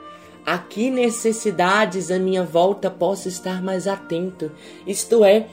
a 0.45 0.57
que 0.57 0.91
necessidades 0.91 2.11
à 2.11 2.19
minha 2.19 2.43
volta 2.43 2.89
posso 2.89 3.27
estar 3.27 3.63
mais 3.63 3.87
atento? 3.87 4.51
Isto 4.85 5.25
é, 5.25 5.47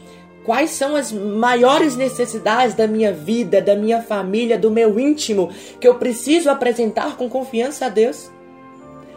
quais 0.44 0.70
são 0.70 0.94
as 0.94 1.10
maiores 1.10 1.96
necessidades 1.96 2.74
da 2.74 2.86
minha 2.86 3.12
vida, 3.12 3.60
da 3.62 3.74
minha 3.74 4.02
família, 4.02 4.58
do 4.58 4.70
meu 4.70 5.00
íntimo, 5.00 5.50
que 5.80 5.88
eu 5.88 5.94
preciso 5.94 6.50
apresentar 6.50 7.16
com 7.16 7.28
confiança 7.28 7.86
a 7.86 7.88
Deus? 7.88 8.30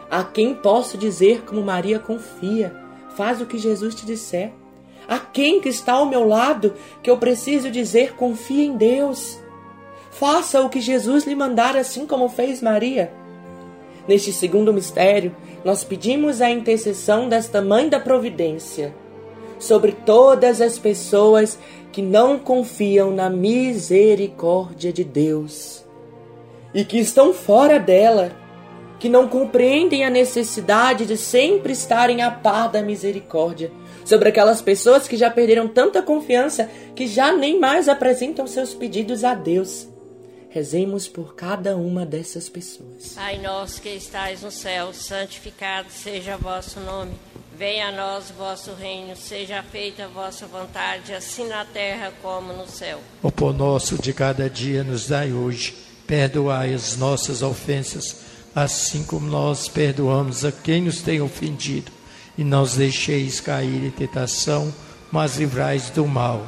A 0.09 0.23
quem 0.23 0.53
posso 0.53 0.97
dizer 0.97 1.43
como 1.43 1.61
Maria 1.61 1.99
confia? 1.99 2.73
Faz 3.15 3.41
o 3.41 3.45
que 3.45 3.57
Jesus 3.57 3.95
te 3.95 4.05
disser. 4.05 4.53
A 5.07 5.19
quem 5.19 5.59
que 5.59 5.69
está 5.69 5.93
ao 5.93 6.05
meu 6.05 6.27
lado 6.27 6.73
que 7.03 7.09
eu 7.09 7.17
preciso 7.17 7.69
dizer 7.69 8.13
confia 8.13 8.63
em 8.63 8.77
Deus? 8.77 9.39
Faça 10.11 10.61
o 10.61 10.69
que 10.69 10.79
Jesus 10.79 11.25
lhe 11.25 11.35
mandar, 11.35 11.75
assim 11.75 12.07
como 12.07 12.29
fez 12.29 12.61
Maria. 12.61 13.11
Neste 14.07 14.31
segundo 14.31 14.73
mistério, 14.73 15.35
nós 15.65 15.84
pedimos 15.84 16.41
a 16.41 16.49
intercessão 16.51 17.28
desta 17.28 17.60
Mãe 17.60 17.89
da 17.89 17.99
Providência 17.99 18.93
sobre 19.58 19.93
todas 19.93 20.62
as 20.62 20.78
pessoas 20.78 21.58
que 21.91 22.04
não 22.04 22.38
confiam 22.38 23.10
na 23.10 23.32
misericórdia 23.32 24.93
de 24.93 25.04
Deus 25.04 25.84
e 26.71 26.86
que 26.86 26.99
estão 26.99 27.34
fora 27.34 27.80
dela, 27.80 28.32
que 28.99 29.10
não 29.10 29.28
compreendem 29.28 30.06
a 30.06 30.10
necessidade 30.10 31.04
de 31.04 31.17
sempre 31.17 31.73
estarem 31.73 32.21
a 32.21 32.30
par 32.30 32.69
da 32.69 32.84
misericórdia, 32.84 33.71
sobre 34.04 34.30
aquelas 34.30 34.62
pessoas 34.62 35.08
que 35.08 35.17
já 35.17 35.32
perderam 35.32 35.67
tanta 35.67 35.99
confiança 35.99 36.69
que 36.93 37.08
já 37.08 37.36
nem 37.36 37.60
mais 37.60 37.89
apresentam 37.89 38.45
seus 38.45 38.75
pedidos 38.75 39.23
a 39.23 39.34
Deus. 39.34 39.94
Rezemos 40.56 41.06
por 41.06 41.36
cada 41.36 41.76
uma 41.76 42.06
dessas 42.06 42.48
pessoas. 42.48 43.12
Pai 43.13 43.38
nosso 43.39 43.82
que 43.82 43.89
estais 43.89 44.41
no 44.41 44.50
céu, 44.50 44.94
santificado 44.94 45.89
seja 45.91 46.38
vosso 46.38 46.80
nome. 46.80 47.12
Venha 47.58 47.89
a 47.89 47.91
nós 47.91 48.30
o 48.30 48.36
vosso 48.36 48.74
reino, 48.74 49.18
seja 49.18 49.62
feita 49.62 50.06
a 50.06 50.08
vossa 50.08 50.48
vontade, 50.48 51.13
assim 51.13 51.46
na 51.50 51.65
terra 51.65 52.13
como 52.22 52.54
no 52.54 52.70
céu. 52.70 53.02
O 53.22 53.30
pão 53.30 53.52
nosso 53.52 54.02
de 54.02 54.13
cada 54.13 54.50
dia 54.50 54.82
nos 54.82 55.10
dai 55.10 55.34
hoje. 55.34 55.76
Perdoai 56.08 56.74
as 56.74 56.96
nossas 56.96 57.41
ofensas, 57.41 58.22
assim 58.56 59.04
como 59.04 59.28
nós 59.28 59.68
perdoamos 59.68 60.46
a 60.46 60.54
quem 60.54 60.84
nos 60.84 61.02
tem 61.02 61.20
ofendido. 61.20 61.91
E 62.38 62.46
não 62.46 62.62
os 62.62 62.78
deixeis 62.78 63.41
cair 63.41 63.84
em 63.84 63.91
tentação, 63.91 64.74
mas 65.12 65.36
livrais 65.36 65.89
do 65.89 66.08
mal. 66.08 66.48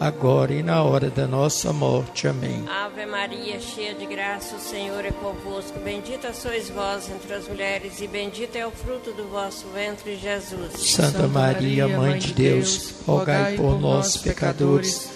agora 0.00 0.52
e 0.52 0.62
na 0.62 0.82
hora 0.82 1.10
da 1.10 1.26
nossa 1.26 1.72
morte. 1.72 2.28
Amém. 2.28 2.64
Ave 2.68 3.06
Maria, 3.06 3.58
cheia 3.60 3.94
de 3.94 4.06
graça, 4.06 4.56
o 4.56 4.60
Senhor 4.60 5.04
é 5.04 5.10
convosco. 5.10 5.78
Bendita 5.80 6.32
sois 6.32 6.68
vós 6.68 7.10
entre 7.10 7.34
as 7.34 7.48
mulheres, 7.48 8.00
e 8.00 8.06
bendito 8.06 8.56
é 8.56 8.66
o 8.66 8.70
fruto 8.70 9.12
do 9.12 9.28
vosso 9.28 9.66
ventre, 9.68 10.16
Jesus. 10.16 10.72
Santa 10.90 11.26
Maria, 11.26 11.88
Mãe 11.88 12.18
de 12.18 12.32
Deus, 12.32 12.94
rogai 13.06 13.56
por 13.56 13.80
nós, 13.80 14.16
pecadores, 14.16 15.15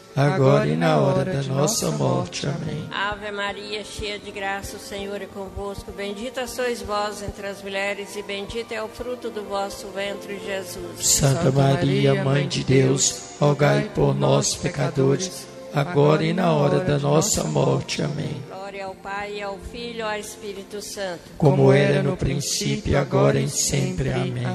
agora 0.15 0.67
e 0.67 0.75
na 0.75 0.97
hora 0.97 1.25
da 1.25 1.41
nossa 1.43 1.91
morte. 1.91 2.47
Amém. 2.47 2.87
Ave 2.91 3.31
Maria, 3.31 3.83
cheia 3.83 4.19
de 4.19 4.31
graça, 4.31 4.77
o 4.77 4.79
Senhor 4.79 5.21
é 5.21 5.25
convosco. 5.25 5.91
Bendita 5.91 6.47
sois 6.47 6.81
vós 6.81 7.21
entre 7.21 7.47
as 7.47 7.61
mulheres, 7.61 8.15
e 8.15 8.23
bendito 8.23 8.71
é 8.71 8.81
o 8.81 8.87
fruto 8.87 9.29
do 9.29 9.43
vosso 9.43 9.87
ventre, 9.87 10.39
Jesus. 10.45 11.07
Santa 11.07 11.51
Maria, 11.51 12.23
Mãe 12.23 12.47
de 12.47 12.63
Deus, 12.63 13.35
rogai 13.39 13.89
por 13.93 14.13
nós, 14.13 14.55
pecadores, 14.55 15.47
agora 15.73 16.23
e 16.23 16.33
na 16.33 16.51
hora 16.53 16.79
da 16.79 16.97
nossa 16.97 17.43
morte. 17.43 18.01
Amém. 18.01 18.41
Glória 18.47 18.85
ao 18.85 18.95
Pai, 18.95 19.41
ao 19.41 19.57
Filho 19.57 19.99
e 19.99 20.01
ao 20.01 20.17
Espírito 20.17 20.81
Santo. 20.81 21.21
Como 21.37 21.73
era 21.73 22.01
no 22.01 22.15
princípio, 22.15 22.97
agora 22.97 23.39
e 23.39 23.49
sempre. 23.49 24.11
Amém. 24.11 24.45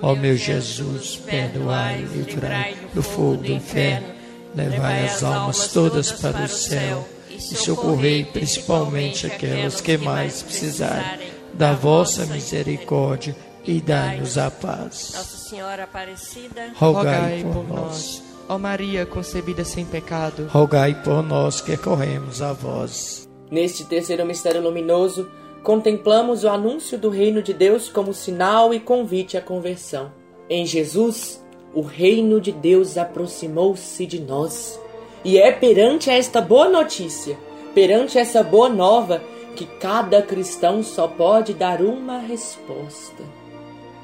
Ó 0.00 0.14
meu 0.14 0.36
Jesus, 0.36 1.16
perdoai 1.16 2.00
e 2.00 2.18
livrai 2.18 2.76
do 2.94 3.02
fogo 3.02 3.36
do 3.38 3.52
inferno, 3.52 4.17
levai 4.58 5.04
as 5.06 5.22
almas 5.22 5.68
todas 5.68 6.10
para 6.12 6.44
o 6.44 6.48
céu 6.48 7.06
e 7.30 7.40
socorrei 7.40 8.24
principalmente 8.24 9.26
aquelas 9.26 9.80
que 9.80 9.96
mais 9.96 10.42
precisarem 10.42 11.30
da 11.54 11.72
vossa 11.72 12.26
misericórdia 12.26 13.36
e 13.64 13.80
dai-nos 13.80 14.36
a 14.38 14.50
paz. 14.50 15.12
Nossa 15.14 15.36
Senhora 15.36 15.84
Aparecida, 15.84 16.72
Rogai 16.74 17.44
por 17.52 17.68
nós. 17.68 18.22
Ó 18.48 18.58
Maria 18.58 19.04
concebida 19.04 19.64
sem 19.64 19.84
pecado, 19.84 20.48
Rogai 20.50 21.02
por 21.02 21.22
nós 21.22 21.60
que 21.60 21.76
corremos 21.76 22.40
a 22.40 22.52
vós. 22.52 23.28
Neste 23.50 23.84
terceiro 23.84 24.24
mistério 24.24 24.62
luminoso, 24.62 25.28
contemplamos 25.62 26.44
o 26.44 26.48
anúncio 26.48 26.98
do 26.98 27.10
reino 27.10 27.42
de 27.42 27.52
Deus 27.52 27.88
como 27.88 28.14
sinal 28.14 28.72
e 28.72 28.80
convite 28.80 29.36
à 29.36 29.40
conversão. 29.42 30.12
Em 30.48 30.64
Jesus, 30.64 31.44
o 31.78 31.82
reino 31.82 32.40
de 32.40 32.50
Deus 32.50 32.98
aproximou-se 32.98 34.04
de 34.04 34.20
nós. 34.20 34.80
E 35.24 35.38
é 35.38 35.52
perante 35.52 36.10
esta 36.10 36.40
boa 36.40 36.68
notícia, 36.68 37.38
perante 37.72 38.18
essa 38.18 38.42
boa 38.42 38.68
nova, 38.68 39.22
que 39.54 39.64
cada 39.64 40.20
cristão 40.20 40.82
só 40.82 41.06
pode 41.06 41.54
dar 41.54 41.80
uma 41.80 42.18
resposta: 42.18 43.22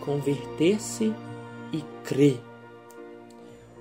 converter-se 0.04 1.12
e 1.72 1.82
crer. 2.04 2.40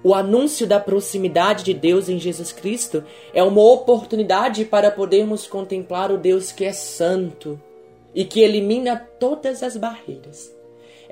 O 0.03 0.15
anúncio 0.15 0.65
da 0.65 0.79
proximidade 0.79 1.63
de 1.63 1.73
Deus 1.75 2.09
em 2.09 2.17
Jesus 2.17 2.51
Cristo 2.51 3.03
é 3.31 3.43
uma 3.43 3.61
oportunidade 3.61 4.65
para 4.65 4.89
podermos 4.89 5.45
contemplar 5.45 6.11
o 6.11 6.17
Deus 6.17 6.51
que 6.51 6.65
é 6.65 6.73
santo 6.73 7.61
e 8.13 8.25
que 8.25 8.41
elimina 8.41 8.97
todas 9.19 9.61
as 9.61 9.77
barreiras. 9.77 10.52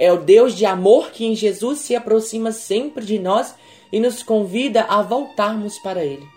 É 0.01 0.11
o 0.11 0.17
Deus 0.17 0.55
de 0.55 0.65
amor 0.65 1.11
que 1.11 1.27
em 1.27 1.35
Jesus 1.35 1.77
se 1.77 1.95
aproxima 1.95 2.51
sempre 2.51 3.05
de 3.05 3.19
nós 3.19 3.53
e 3.93 3.99
nos 3.99 4.23
convida 4.23 4.81
a 4.81 5.03
voltarmos 5.03 5.77
para 5.77 6.03
Ele. 6.03 6.27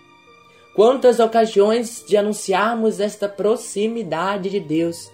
Quantas 0.76 1.18
ocasiões 1.18 2.04
de 2.06 2.14
anunciarmos 2.14 3.00
esta 3.00 3.26
proximidade 3.26 4.50
de 4.50 4.60
Deus! 4.60 5.10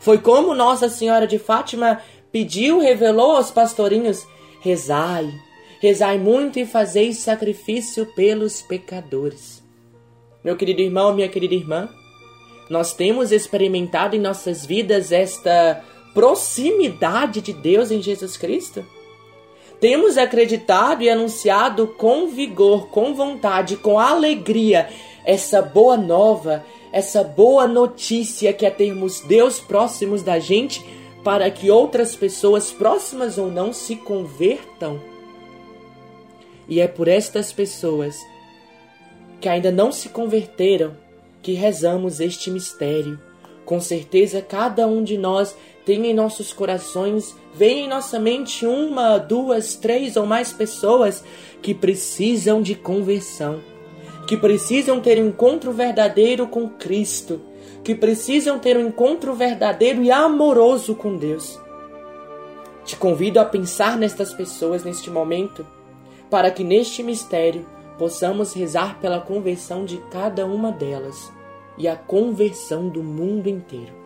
Foi 0.00 0.18
como 0.18 0.56
Nossa 0.56 0.88
Senhora 0.88 1.24
de 1.24 1.38
Fátima 1.38 2.02
pediu, 2.32 2.80
revelou 2.80 3.36
aos 3.36 3.52
pastorinhos: 3.52 4.26
rezai, 4.60 5.32
rezai 5.80 6.18
muito 6.18 6.58
e 6.58 6.66
fazei 6.66 7.12
sacrifício 7.12 8.06
pelos 8.06 8.60
pecadores. 8.60 9.62
Meu 10.42 10.56
querido 10.56 10.80
irmão, 10.80 11.14
minha 11.14 11.28
querida 11.28 11.54
irmã, 11.54 11.88
nós 12.68 12.92
temos 12.92 13.30
experimentado 13.30 14.16
em 14.16 14.20
nossas 14.20 14.66
vidas 14.66 15.12
esta 15.12 15.80
proximidade 16.14 17.40
de 17.40 17.52
Deus 17.52 17.90
em 17.90 18.00
Jesus 18.00 18.36
Cristo? 18.36 18.86
Temos 19.80 20.16
acreditado 20.16 21.02
e 21.02 21.10
anunciado 21.10 21.88
com 21.88 22.28
vigor, 22.28 22.88
com 22.88 23.12
vontade, 23.14 23.76
com 23.76 23.98
alegria 23.98 24.88
essa 25.24 25.60
boa 25.60 25.96
nova, 25.96 26.64
essa 26.92 27.24
boa 27.24 27.66
notícia 27.66 28.52
que 28.52 28.64
é 28.64 28.70
termos 28.70 29.20
Deus 29.20 29.58
próximos 29.58 30.22
da 30.22 30.38
gente 30.38 30.84
para 31.24 31.50
que 31.50 31.70
outras 31.70 32.14
pessoas, 32.14 32.70
próximas 32.70 33.38
ou 33.38 33.50
não, 33.50 33.72
se 33.72 33.96
convertam. 33.96 35.00
E 36.68 36.80
é 36.80 36.86
por 36.86 37.08
estas 37.08 37.52
pessoas 37.52 38.16
que 39.40 39.48
ainda 39.48 39.72
não 39.72 39.90
se 39.90 40.10
converteram 40.10 40.96
que 41.42 41.52
rezamos 41.52 42.20
este 42.20 42.50
mistério, 42.50 43.18
Com 43.64 43.80
certeza, 43.80 44.42
cada 44.42 44.86
um 44.86 45.02
de 45.02 45.16
nós 45.16 45.56
tem 45.84 46.06
em 46.06 46.14
nossos 46.14 46.52
corações, 46.52 47.36
vem 47.54 47.84
em 47.84 47.88
nossa 47.88 48.18
mente 48.18 48.66
uma, 48.66 49.18
duas, 49.18 49.76
três 49.76 50.16
ou 50.16 50.24
mais 50.24 50.52
pessoas 50.52 51.22
que 51.60 51.74
precisam 51.74 52.62
de 52.62 52.74
conversão, 52.74 53.60
que 54.26 54.36
precisam 54.36 55.00
ter 55.00 55.18
um 55.18 55.28
encontro 55.28 55.72
verdadeiro 55.72 56.46
com 56.46 56.68
Cristo, 56.68 57.40
que 57.82 57.94
precisam 57.94 58.58
ter 58.58 58.76
um 58.76 58.88
encontro 58.88 59.34
verdadeiro 59.34 60.02
e 60.02 60.10
amoroso 60.10 60.94
com 60.94 61.16
Deus. 61.16 61.60
Te 62.84 62.96
convido 62.96 63.38
a 63.38 63.44
pensar 63.44 63.98
nestas 63.98 64.32
pessoas 64.32 64.84
neste 64.84 65.10
momento, 65.10 65.66
para 66.30 66.50
que 66.50 66.64
neste 66.64 67.02
mistério 67.02 67.66
possamos 67.98 68.54
rezar 68.54 68.98
pela 69.00 69.20
conversão 69.20 69.84
de 69.84 69.98
cada 70.10 70.46
uma 70.46 70.72
delas 70.72 71.30
e 71.76 71.86
a 71.86 71.94
conversão 71.94 72.88
do 72.88 73.02
mundo 73.02 73.48
inteiro. 73.48 74.03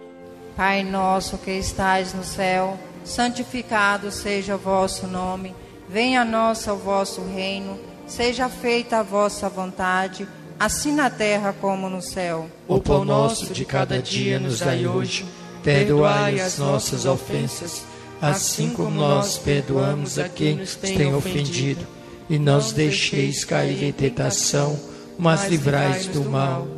Pai 0.58 0.82
nosso 0.82 1.38
que 1.38 1.52
estais 1.52 2.12
no 2.12 2.24
céu, 2.24 2.76
santificado 3.04 4.10
seja 4.10 4.56
o 4.56 4.58
vosso 4.58 5.06
nome, 5.06 5.54
venha 5.88 6.22
a 6.22 6.24
nós 6.24 6.66
o 6.66 6.74
vosso 6.74 7.22
reino, 7.22 7.78
seja 8.08 8.48
feita 8.48 8.96
a 8.96 9.02
vossa 9.04 9.48
vontade, 9.48 10.26
assim 10.58 10.92
na 10.92 11.08
terra 11.08 11.54
como 11.60 11.88
no 11.88 12.02
céu. 12.02 12.50
O 12.66 12.80
pão 12.80 13.04
nosso 13.04 13.54
de 13.54 13.64
cada 13.64 14.02
dia 14.02 14.40
nos 14.40 14.58
dai 14.58 14.84
hoje, 14.84 15.24
perdoai 15.62 16.40
as 16.40 16.58
nossas 16.58 17.06
ofensas, 17.06 17.84
assim 18.20 18.70
como 18.70 18.90
nós 18.90 19.38
perdoamos 19.38 20.18
a 20.18 20.28
quem 20.28 20.56
nos 20.56 20.74
tem 20.74 21.14
ofendido, 21.14 21.86
e 22.28 22.36
não 22.36 22.58
os 22.58 22.72
deixeis 22.72 23.44
cair 23.44 23.84
em 23.84 23.92
tentação, 23.92 24.76
mas 25.16 25.46
livrai-nos 25.46 26.08
do 26.08 26.24
mal. 26.24 26.77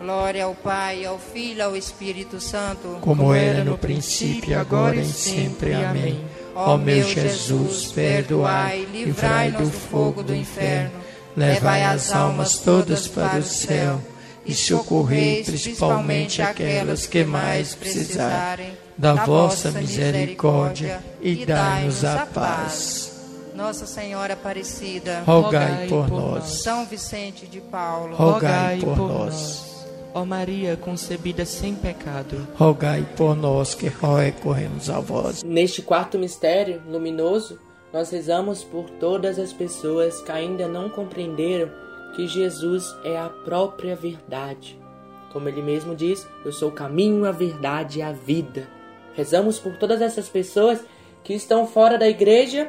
Glória 0.00 0.46
ao 0.46 0.54
Pai, 0.54 1.04
ao 1.04 1.18
Filho 1.18 1.58
e 1.58 1.60
ao 1.60 1.76
Espírito 1.76 2.40
Santo, 2.40 2.96
como 3.02 3.34
era 3.34 3.62
no 3.62 3.76
princípio, 3.76 4.58
agora 4.58 4.96
e 4.96 5.04
sempre. 5.04 5.74
Amém. 5.74 6.24
Ó 6.54 6.78
meu 6.78 7.06
Jesus, 7.06 7.92
perdoai, 7.92 8.88
livrai-nos 8.90 9.68
do 9.68 9.70
fogo 9.70 10.22
do 10.22 10.34
inferno, 10.34 10.90
levai 11.36 11.84
as 11.84 12.12
almas 12.12 12.56
todas 12.60 13.06
para 13.06 13.40
o 13.40 13.42
céu 13.42 14.00
e 14.46 14.54
socorrei 14.54 15.44
principalmente 15.44 16.40
aquelas 16.40 17.04
que 17.04 17.22
mais 17.22 17.74
precisarem 17.74 18.72
da 18.96 19.12
vossa 19.26 19.70
misericórdia 19.70 20.98
e 21.20 21.44
dai-nos 21.44 22.06
a 22.06 22.24
paz. 22.24 23.20
Nossa 23.54 23.84
Senhora 23.84 24.32
Aparecida, 24.32 25.22
rogai 25.26 25.86
por 25.88 26.08
nós. 26.08 26.62
São 26.62 26.86
Vicente 26.86 27.46
de 27.46 27.60
Paulo, 27.60 28.16
rogai 28.16 28.78
por 28.78 28.96
nós. 28.96 29.69
Ó 30.12 30.24
Maria 30.24 30.76
concebida 30.76 31.44
sem 31.44 31.74
pecado, 31.74 32.48
rogai 32.56 33.06
por 33.16 33.36
nós 33.36 33.74
que 33.74 33.88
recorremos 33.88 34.90
a 34.90 34.98
vós. 34.98 35.42
Neste 35.44 35.82
quarto 35.82 36.18
mistério 36.18 36.82
luminoso, 36.88 37.60
nós 37.92 38.10
rezamos 38.10 38.64
por 38.64 38.90
todas 38.90 39.38
as 39.38 39.52
pessoas 39.52 40.20
que 40.20 40.32
ainda 40.32 40.66
não 40.66 40.88
compreenderam 40.88 41.70
que 42.14 42.26
Jesus 42.26 42.92
é 43.04 43.16
a 43.16 43.28
própria 43.28 43.94
verdade. 43.94 44.78
Como 45.32 45.48
ele 45.48 45.62
mesmo 45.62 45.94
diz, 45.94 46.26
eu 46.44 46.52
sou 46.52 46.70
o 46.70 46.72
caminho, 46.72 47.24
a 47.24 47.30
verdade 47.30 48.00
e 48.00 48.02
a 48.02 48.10
vida. 48.10 48.68
Rezamos 49.14 49.60
por 49.60 49.76
todas 49.76 50.00
essas 50.00 50.28
pessoas 50.28 50.80
que 51.22 51.34
estão 51.34 51.66
fora 51.66 51.96
da 51.96 52.08
igreja, 52.08 52.68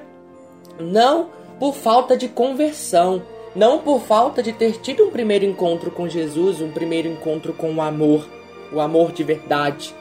não 0.80 1.30
por 1.60 1.73
falta 1.73 2.15
de 2.15 2.27
conversão, 2.27 3.21
não 3.55 3.79
por 3.79 4.01
falta 4.01 4.41
de 4.41 4.53
ter 4.53 4.79
tido 4.79 5.05
um 5.05 5.11
primeiro 5.11 5.45
encontro 5.45 5.91
com 5.91 6.07
Jesus, 6.07 6.61
um 6.61 6.71
primeiro 6.71 7.07
encontro 7.07 7.53
com 7.53 7.73
o 7.73 7.81
amor, 7.81 8.27
o 8.71 8.79
amor 8.79 9.11
de 9.11 9.23
verdade, 9.23 9.93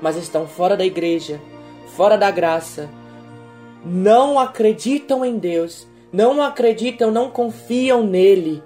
mas 0.00 0.16
estão 0.16 0.46
fora 0.46 0.76
da 0.76 0.84
igreja, 0.84 1.40
fora 1.96 2.16
da 2.16 2.30
graça, 2.30 2.88
não 3.84 4.38
acreditam 4.38 5.24
em 5.24 5.38
Deus, 5.38 5.86
não 6.12 6.42
acreditam, 6.42 7.10
não 7.10 7.30
confiam 7.30 8.02
nele. 8.02 8.62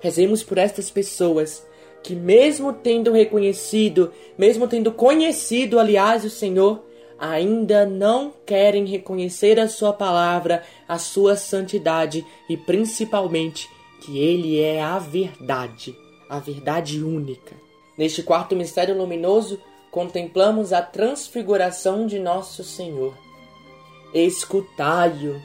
Rezemos 0.00 0.42
por 0.42 0.56
estas 0.56 0.88
pessoas 0.88 1.66
que, 2.02 2.14
mesmo 2.14 2.72
tendo 2.72 3.12
reconhecido, 3.12 4.12
mesmo 4.38 4.66
tendo 4.66 4.92
conhecido, 4.92 5.78
aliás, 5.78 6.24
o 6.24 6.30
Senhor, 6.30 6.82
ainda 7.20 7.84
não 7.84 8.32
querem 8.46 8.86
reconhecer 8.86 9.60
a 9.60 9.68
Sua 9.68 9.92
palavra, 9.92 10.64
a 10.88 10.96
Sua 10.96 11.36
santidade 11.36 12.26
e 12.48 12.56
principalmente 12.56 13.68
que 14.00 14.18
Ele 14.18 14.58
é 14.58 14.82
a 14.82 14.98
verdade, 14.98 15.94
a 16.28 16.38
verdade 16.38 17.04
única. 17.04 17.54
Neste 17.98 18.22
quarto 18.22 18.56
mistério 18.56 18.96
luminoso, 18.96 19.60
contemplamos 19.90 20.72
a 20.72 20.80
transfiguração 20.80 22.06
de 22.06 22.18
Nosso 22.18 22.64
Senhor. 22.64 23.12
Escutai-o, 24.14 25.40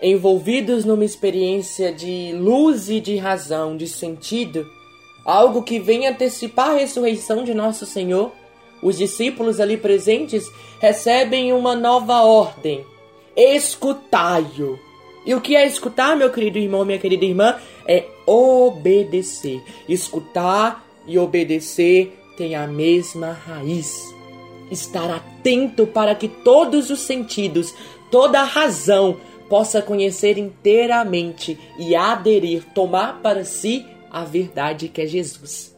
envolvidos 0.00 0.86
numa 0.86 1.04
experiência 1.04 1.92
de 1.92 2.32
luz 2.32 2.88
e 2.88 2.98
de 2.98 3.16
razão, 3.18 3.76
de 3.76 3.86
sentido, 3.86 4.66
algo 5.26 5.62
que 5.62 5.78
vem 5.78 6.06
antecipar 6.06 6.70
a 6.70 6.78
ressurreição 6.78 7.44
de 7.44 7.52
Nosso 7.52 7.84
Senhor, 7.84 8.32
os 8.82 8.98
discípulos 8.98 9.60
ali 9.60 9.76
presentes 9.76 10.50
recebem 10.78 11.52
uma 11.52 11.74
nova 11.74 12.22
ordem: 12.22 12.84
escutai-o. 13.36 14.78
E 15.24 15.34
o 15.34 15.40
que 15.40 15.54
é 15.54 15.66
escutar, 15.66 16.16
meu 16.16 16.30
querido 16.30 16.58
irmão, 16.58 16.84
minha 16.84 16.98
querida 16.98 17.24
irmã? 17.24 17.56
É 17.86 18.06
obedecer. 18.26 19.62
Escutar 19.88 20.84
e 21.06 21.18
obedecer 21.18 22.18
têm 22.36 22.54
a 22.54 22.66
mesma 22.66 23.32
raiz. 23.32 24.02
Estar 24.70 25.10
atento 25.10 25.86
para 25.86 26.14
que 26.14 26.26
todos 26.26 26.88
os 26.90 27.00
sentidos, 27.00 27.74
toda 28.10 28.40
a 28.40 28.44
razão 28.44 29.18
possa 29.48 29.82
conhecer 29.82 30.38
inteiramente 30.38 31.58
e 31.78 31.94
aderir, 31.94 32.64
tomar 32.72 33.20
para 33.20 33.44
si 33.44 33.84
a 34.10 34.24
verdade 34.24 34.88
que 34.88 35.02
é 35.02 35.06
Jesus. 35.06 35.76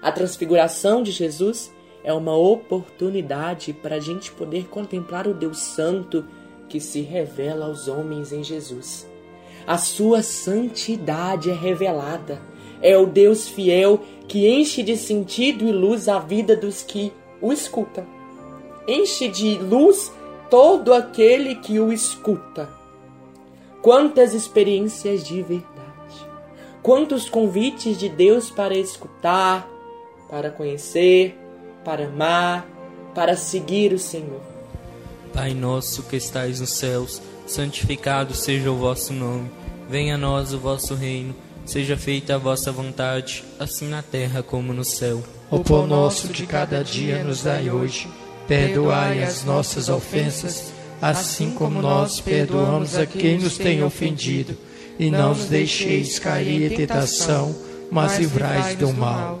A 0.00 0.12
transfiguração 0.12 1.02
de 1.02 1.10
Jesus 1.10 1.72
é 2.02 2.12
uma 2.12 2.36
oportunidade 2.36 3.72
para 3.72 3.96
a 3.96 4.00
gente 4.00 4.32
poder 4.32 4.66
contemplar 4.68 5.26
o 5.26 5.34
Deus 5.34 5.58
Santo 5.58 6.24
que 6.68 6.80
se 6.80 7.00
revela 7.00 7.66
aos 7.66 7.88
homens 7.88 8.32
em 8.32 8.42
Jesus. 8.42 9.08
A 9.66 9.76
sua 9.76 10.22
santidade 10.22 11.50
é 11.50 11.54
revelada. 11.54 12.40
É 12.82 12.96
o 12.96 13.04
Deus 13.04 13.48
fiel 13.48 14.00
que 14.26 14.48
enche 14.48 14.82
de 14.82 14.96
sentido 14.96 15.66
e 15.66 15.72
luz 15.72 16.08
a 16.08 16.18
vida 16.18 16.56
dos 16.56 16.82
que 16.82 17.12
o 17.40 17.52
escutam. 17.52 18.06
Enche 18.88 19.28
de 19.28 19.58
luz 19.58 20.10
todo 20.48 20.94
aquele 20.94 21.56
que 21.56 21.78
o 21.78 21.92
escuta. 21.92 22.68
Quantas 23.82 24.34
experiências 24.34 25.24
de 25.24 25.42
verdade! 25.42 25.70
Quantos 26.82 27.28
convites 27.28 27.98
de 27.98 28.08
Deus 28.08 28.50
para 28.50 28.74
escutar, 28.74 29.68
para 30.28 30.50
conhecer, 30.50 31.38
para 31.84 32.06
amar, 32.06 32.66
para 33.14 33.36
seguir 33.36 33.92
o 33.92 33.98
Senhor. 33.98 34.40
Pai 35.32 35.54
nosso 35.54 36.02
que 36.04 36.16
estais 36.16 36.60
nos 36.60 36.70
céus, 36.70 37.20
santificado 37.46 38.34
seja 38.34 38.70
o 38.70 38.76
vosso 38.76 39.12
nome. 39.12 39.50
Venha 39.88 40.14
a 40.14 40.18
nós 40.18 40.52
o 40.52 40.58
vosso 40.58 40.94
reino. 40.94 41.34
Seja 41.64 41.96
feita 41.96 42.34
a 42.34 42.38
vossa 42.38 42.72
vontade, 42.72 43.44
assim 43.58 43.88
na 43.88 44.02
terra 44.02 44.42
como 44.42 44.72
no 44.72 44.84
céu. 44.84 45.22
O 45.50 45.60
pão 45.60 45.86
nosso 45.86 46.28
de 46.28 46.46
cada 46.46 46.82
dia 46.82 47.22
nos 47.22 47.42
dai 47.42 47.70
hoje. 47.70 48.08
Perdoai 48.48 49.22
as 49.22 49.44
nossas 49.44 49.88
ofensas, 49.88 50.72
assim 51.00 51.52
como 51.52 51.80
nós 51.80 52.20
perdoamos 52.20 52.96
a 52.96 53.06
quem 53.06 53.38
nos 53.38 53.56
tem 53.56 53.84
ofendido. 53.84 54.56
E 54.98 55.10
não 55.10 55.30
nos 55.30 55.46
deixeis 55.46 56.18
cair 56.18 56.72
em 56.72 56.76
tentação, 56.76 57.54
mas 57.90 58.18
livrai 58.18 58.74
do 58.76 58.92
mal. 58.92 59.40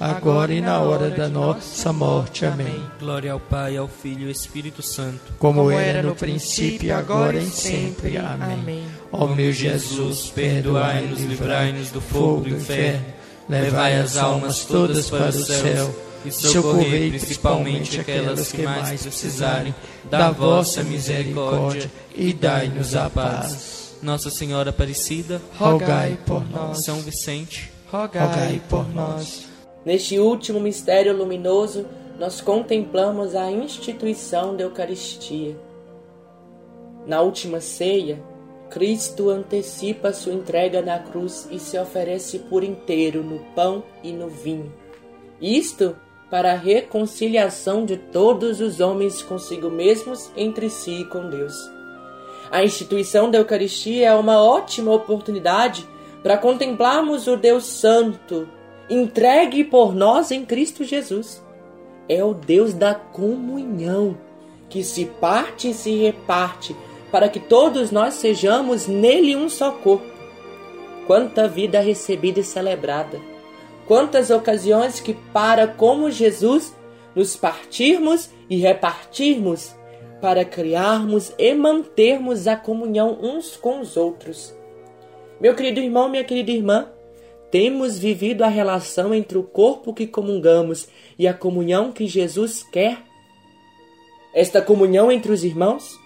agora 0.00 0.52
e 0.54 0.60
na 0.62 0.80
hora 0.80 1.10
da 1.10 1.28
nossa 1.28 1.92
morte. 1.92 2.46
Amém. 2.46 2.82
Glória 2.98 3.32
ao 3.32 3.38
Pai, 3.38 3.76
ao 3.76 3.86
Filho 3.86 4.22
e 4.22 4.24
ao 4.24 4.30
Espírito 4.30 4.82
Santo. 4.82 5.34
Como 5.38 5.70
era 5.70 6.02
no 6.02 6.14
princípio, 6.14 6.96
agora 6.96 7.36
e 7.36 7.50
sempre. 7.50 8.16
Amém. 8.16 8.86
Ó 9.12 9.26
meu 9.26 9.52
Jesus, 9.52 10.32
perdoai-nos, 10.34 11.20
livrai-nos 11.20 11.90
do 11.90 12.00
fogo 12.00 12.42
do 12.42 12.56
inferno, 12.56 13.04
levai 13.48 14.00
as 14.00 14.16
almas 14.16 14.64
todas 14.64 15.10
para 15.10 15.28
o 15.28 15.32
céu 15.32 15.94
e 16.24 16.30
socorrei 16.30 17.10
principalmente 17.10 18.00
aquelas 18.00 18.52
que 18.52 18.62
mais 18.62 19.02
precisarem 19.02 19.74
da 20.10 20.30
vossa 20.30 20.82
misericórdia 20.82 21.90
e 22.14 22.32
dai-nos 22.32 22.94
a 22.94 23.10
paz. 23.10 23.96
Nossa 24.02 24.30
Senhora 24.30 24.70
Aparecida, 24.70 25.42
rogai 25.58 26.18
por 26.24 26.48
nós. 26.50 26.84
São 26.84 27.00
Vicente, 27.02 27.70
rogai 27.90 28.60
por 28.68 28.88
nós. 28.94 29.49
Neste 29.84 30.18
último 30.18 30.60
mistério 30.60 31.16
luminoso, 31.16 31.86
nós 32.18 32.40
contemplamos 32.40 33.34
a 33.34 33.50
instituição 33.50 34.54
da 34.54 34.64
Eucaristia. 34.64 35.56
Na 37.06 37.22
última 37.22 37.60
ceia, 37.60 38.22
Cristo 38.68 39.30
antecipa 39.30 40.12
sua 40.12 40.34
entrega 40.34 40.82
na 40.82 40.98
cruz 40.98 41.48
e 41.50 41.58
se 41.58 41.78
oferece 41.78 42.38
por 42.40 42.62
inteiro 42.62 43.22
no 43.24 43.40
pão 43.54 43.82
e 44.02 44.12
no 44.12 44.28
vinho. 44.28 44.72
Isto 45.40 45.96
para 46.30 46.52
a 46.52 46.56
reconciliação 46.56 47.84
de 47.84 47.96
todos 47.96 48.60
os 48.60 48.80
homens 48.80 49.22
consigo 49.22 49.68
mesmos, 49.68 50.30
entre 50.36 50.70
si 50.70 51.00
e 51.00 51.04
com 51.06 51.28
Deus. 51.28 51.54
A 52.50 52.62
instituição 52.62 53.30
da 53.30 53.38
Eucaristia 53.38 54.08
é 54.08 54.14
uma 54.14 54.40
ótima 54.40 54.92
oportunidade 54.92 55.88
para 56.22 56.36
contemplarmos 56.36 57.26
o 57.26 57.36
Deus 57.36 57.64
Santo, 57.64 58.46
entregue 58.90 59.64
por 59.64 59.94
nós 59.94 60.30
em 60.30 60.44
Cristo 60.44 60.84
Jesus. 60.84 61.42
É 62.08 62.24
o 62.24 62.34
Deus 62.34 62.74
da 62.74 62.94
comunhão, 62.94 64.18
que 64.68 64.82
se 64.82 65.04
parte 65.04 65.70
e 65.70 65.74
se 65.74 65.94
reparte 65.96 66.76
para 67.10 67.28
que 67.28 67.40
todos 67.40 67.90
nós 67.90 68.14
sejamos 68.14 68.86
nele 68.86 69.36
um 69.36 69.48
só 69.48 69.70
corpo. 69.70 70.06
Quanta 71.06 71.48
vida 71.48 71.80
recebida 71.80 72.40
e 72.40 72.44
celebrada! 72.44 73.20
Quantas 73.86 74.30
ocasiões 74.30 75.00
que, 75.00 75.14
para 75.32 75.66
como 75.66 76.10
Jesus, 76.10 76.72
nos 77.14 77.36
partirmos 77.36 78.30
e 78.48 78.56
repartirmos 78.56 79.74
para 80.20 80.44
criarmos 80.44 81.32
e 81.38 81.54
mantermos 81.54 82.46
a 82.46 82.56
comunhão 82.56 83.18
uns 83.20 83.56
com 83.56 83.80
os 83.80 83.96
outros. 83.96 84.54
Meu 85.40 85.54
querido 85.54 85.80
irmão, 85.80 86.08
minha 86.08 86.22
querida 86.22 86.50
irmã, 86.50 86.88
temos 87.50 87.98
vivido 87.98 88.42
a 88.42 88.48
relação 88.48 89.14
entre 89.14 89.36
o 89.36 89.42
corpo 89.42 89.94
que 89.94 90.06
comungamos 90.06 90.88
e 91.18 91.26
a 91.26 91.34
comunhão 91.34 91.92
que 91.92 92.06
Jesus 92.06 92.62
quer? 92.62 93.02
Esta 94.34 94.62
comunhão 94.62 95.10
entre 95.10 95.32
os 95.32 95.42
irmãos? 95.42 95.98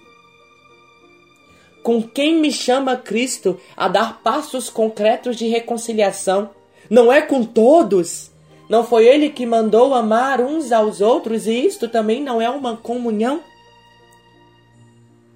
com 1.85 2.03
quem 2.03 2.41
me 2.41 2.51
chama 2.51 2.97
Cristo 2.97 3.61
a 3.77 3.89
dar 3.89 4.23
passos 4.23 4.71
concretos 4.71 5.37
de 5.37 5.47
reconciliação. 5.47 6.49
Não 6.89 7.13
é 7.13 7.21
com 7.21 7.45
todos. 7.45 8.31
Não 8.71 8.83
foi 8.83 9.07
Ele 9.07 9.29
que 9.29 9.45
mandou 9.45 9.93
amar 9.93 10.41
uns 10.41 10.73
aos 10.73 11.03
outros, 11.03 11.47
e 11.47 11.67
isto 11.67 11.87
também 11.87 12.23
não 12.23 12.41
é 12.41 12.49
uma 12.49 12.75
comunhão? 12.75 13.43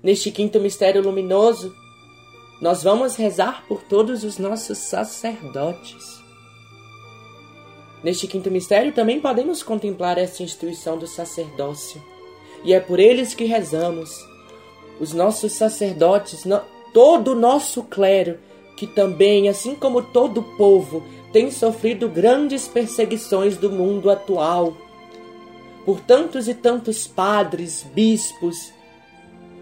Neste 0.02 0.30
quinto 0.30 0.58
mistério 0.58 1.02
luminoso, 1.02 1.74
nós 2.60 2.82
vamos 2.82 3.16
rezar 3.16 3.64
por 3.68 3.82
todos 3.82 4.24
os 4.24 4.38
nossos 4.38 4.78
sacerdotes. 4.78 6.22
Neste 8.02 8.26
quinto 8.26 8.50
mistério 8.50 8.92
também 8.92 9.20
podemos 9.20 9.62
contemplar 9.62 10.18
essa 10.18 10.42
instituição 10.42 10.98
do 10.98 11.06
sacerdócio, 11.06 12.02
e 12.64 12.72
é 12.72 12.80
por 12.80 12.98
eles 12.98 13.34
que 13.34 13.44
rezamos 13.44 14.10
os 15.00 15.12
nossos 15.12 15.52
sacerdotes, 15.52 16.44
todo 16.92 17.32
o 17.32 17.36
nosso 17.36 17.82
clero, 17.84 18.38
que 18.76 18.86
também, 18.86 19.48
assim 19.48 19.74
como 19.74 20.02
todo 20.02 20.38
o 20.38 20.56
povo, 20.56 21.02
tem 21.32 21.50
sofrido 21.50 22.08
grandes 22.08 22.66
perseguições 22.66 23.56
do 23.56 23.70
mundo 23.70 24.10
atual, 24.10 24.76
por 25.84 26.00
tantos 26.00 26.48
e 26.48 26.54
tantos 26.54 27.06
padres, 27.06 27.84
bispos, 27.94 28.72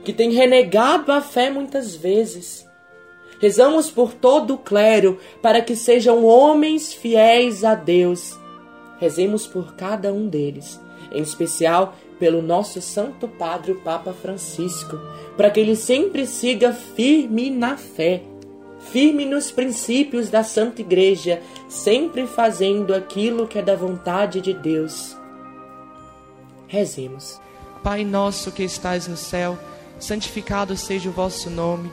que 0.04 0.12
têm 0.12 0.32
renegado 0.32 1.12
a 1.12 1.20
fé 1.20 1.50
muitas 1.50 1.94
vezes. 1.96 2.65
Rezamos 3.40 3.90
por 3.90 4.12
todo 4.12 4.54
o 4.54 4.58
clero 4.58 5.18
para 5.42 5.60
que 5.60 5.76
sejam 5.76 6.24
homens 6.24 6.92
fiéis 6.92 7.64
a 7.64 7.74
Deus. 7.74 8.38
Rezemos 8.98 9.46
por 9.46 9.74
cada 9.74 10.12
um 10.12 10.26
deles, 10.26 10.80
em 11.12 11.20
especial 11.20 11.94
pelo 12.18 12.40
nosso 12.40 12.80
Santo 12.80 13.28
Padre, 13.28 13.72
o 13.72 13.80
Papa 13.82 14.12
Francisco, 14.12 14.98
para 15.36 15.50
que 15.50 15.60
ele 15.60 15.76
sempre 15.76 16.26
siga 16.26 16.72
firme 16.72 17.50
na 17.50 17.76
fé, 17.76 18.22
firme 18.90 19.26
nos 19.26 19.50
princípios 19.50 20.30
da 20.30 20.42
Santa 20.42 20.80
Igreja, 20.80 21.42
sempre 21.68 22.26
fazendo 22.26 22.94
aquilo 22.94 23.46
que 23.46 23.58
é 23.58 23.62
da 23.62 23.76
vontade 23.76 24.40
de 24.40 24.54
Deus. 24.54 25.14
Rezemos. 26.66 27.38
Pai 27.82 28.04
nosso 28.04 28.50
que 28.50 28.62
estais 28.62 29.06
no 29.06 29.16
céu, 29.16 29.58
santificado 29.98 30.76
seja 30.76 31.08
o 31.08 31.12
vosso 31.12 31.50
nome, 31.50 31.92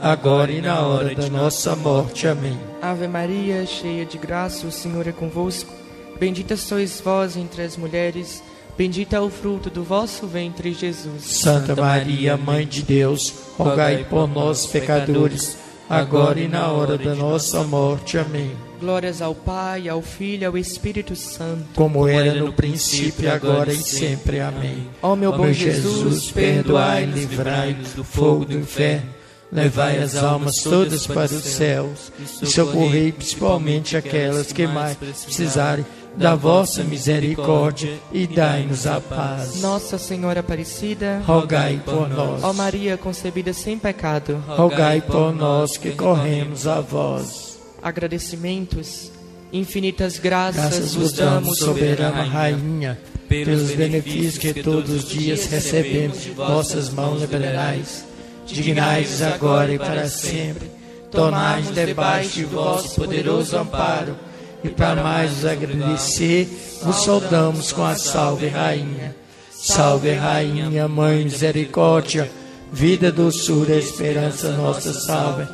agora 0.00 0.50
e 0.50 0.60
na 0.60 0.80
hora 0.80 1.14
da 1.14 1.28
nossa 1.28 1.74
morte. 1.76 2.26
Amém. 2.26 2.58
Ave 2.80 3.08
Maria, 3.08 3.66
cheia 3.66 4.04
de 4.04 4.18
graça, 4.18 4.66
o 4.66 4.72
Senhor 4.72 5.06
é 5.06 5.12
convosco. 5.12 5.72
Bendita 6.18 6.56
sois 6.56 7.00
vós 7.00 7.36
entre 7.36 7.62
as 7.62 7.76
mulheres, 7.76 8.42
bendito 8.76 9.14
é 9.14 9.20
o 9.20 9.30
fruto 9.30 9.70
do 9.70 9.84
vosso 9.84 10.26
ventre, 10.26 10.72
Jesus. 10.72 11.22
Santa 11.22 11.76
Maria, 11.76 12.36
Mãe 12.36 12.66
de 12.66 12.82
Deus, 12.82 13.32
rogai 13.56 14.04
por 14.04 14.26
nós, 14.26 14.66
pecadores, 14.66 15.56
agora 15.88 16.40
e 16.40 16.48
na 16.48 16.68
hora 16.72 16.98
da 16.98 17.14
nossa 17.14 17.62
morte. 17.62 18.18
Amém. 18.18 18.50
Glórias 18.80 19.20
ao 19.20 19.34
Pai, 19.34 19.88
ao 19.88 20.00
Filho 20.00 20.42
e 20.42 20.44
ao 20.44 20.58
Espírito 20.58 21.16
Santo. 21.16 21.66
Como 21.74 22.06
era 22.06 22.34
no 22.34 22.52
princípio, 22.52 23.32
agora 23.32 23.72
e 23.72 23.76
sempre. 23.76 24.40
Amém. 24.40 24.88
Ó 25.02 25.16
meu 25.16 25.36
bom 25.36 25.52
Jesus, 25.52 26.30
perdoai, 26.30 27.04
livrai-nos 27.04 27.92
do 27.92 28.04
fogo 28.04 28.44
do 28.44 28.56
inferno, 28.58 29.08
levai 29.50 29.98
as 29.98 30.14
almas 30.16 30.62
todas 30.62 31.06
para 31.06 31.32
os 31.32 31.44
céus 31.44 32.12
e 32.42 32.46
socorrei 32.46 33.12
principalmente 33.12 33.96
aquelas 33.96 34.52
que 34.52 34.66
mais 34.66 34.96
precisarem 34.96 35.84
da 36.16 36.34
vossa 36.34 36.82
misericórdia 36.82 37.96
e 38.12 38.26
dai-nos 38.26 38.86
a 38.86 39.00
paz. 39.00 39.60
Nossa 39.60 39.98
Senhora 39.98 40.40
Aparecida, 40.40 41.22
Rogai 41.24 41.80
por 41.84 42.08
nós. 42.08 42.42
ó 42.42 42.52
Maria 42.52 42.96
concebida 42.96 43.52
sem 43.52 43.78
pecado, 43.78 44.42
Rogai 44.48 45.00
por 45.00 45.32
nós 45.34 45.76
que 45.76 45.92
corremos 45.92 46.66
a 46.66 46.80
vós. 46.80 47.58
agradecimentos, 47.80 49.12
infinitas 49.52 50.18
graças, 50.18 50.56
Graças 50.56 50.94
vos 50.94 51.04
vos 51.04 51.12
damos, 51.12 51.42
damos, 51.42 51.58
soberana 51.58 52.24
Rainha, 52.24 52.98
pelos 53.28 53.70
benefícios 53.70 54.38
que 54.38 54.60
todos 54.62 54.90
os 54.90 55.08
dias 55.08 55.46
recebemos 55.46 56.20
de 56.22 56.30
vossas 56.30 56.90
mãos 56.90 57.20
liberais. 57.20 58.07
Dignai-vos 58.48 59.20
agora 59.22 59.72
e 59.72 59.78
para 59.78 60.08
sempre, 60.08 60.70
tornai-nos 61.10 61.74
debaixo 61.74 62.30
de 62.30 62.44
vosso 62.44 62.94
poderoso 62.94 63.56
amparo, 63.56 64.16
e 64.64 64.68
para 64.70 65.02
mais 65.02 65.30
vos 65.32 65.44
agradecer, 65.44 66.48
vos 66.82 67.04
saudamos 67.04 67.72
com 67.72 67.84
a 67.84 67.94
salve 67.94 68.48
Rainha. 68.48 69.14
Salve 69.52 70.12
Rainha, 70.12 70.88
Mãe 70.88 71.24
Misericórdia, 71.24 72.30
vida, 72.72 73.12
doçura, 73.12 73.74
esperança 73.76 74.50
nossa 74.52 74.92
salve. 74.92 75.46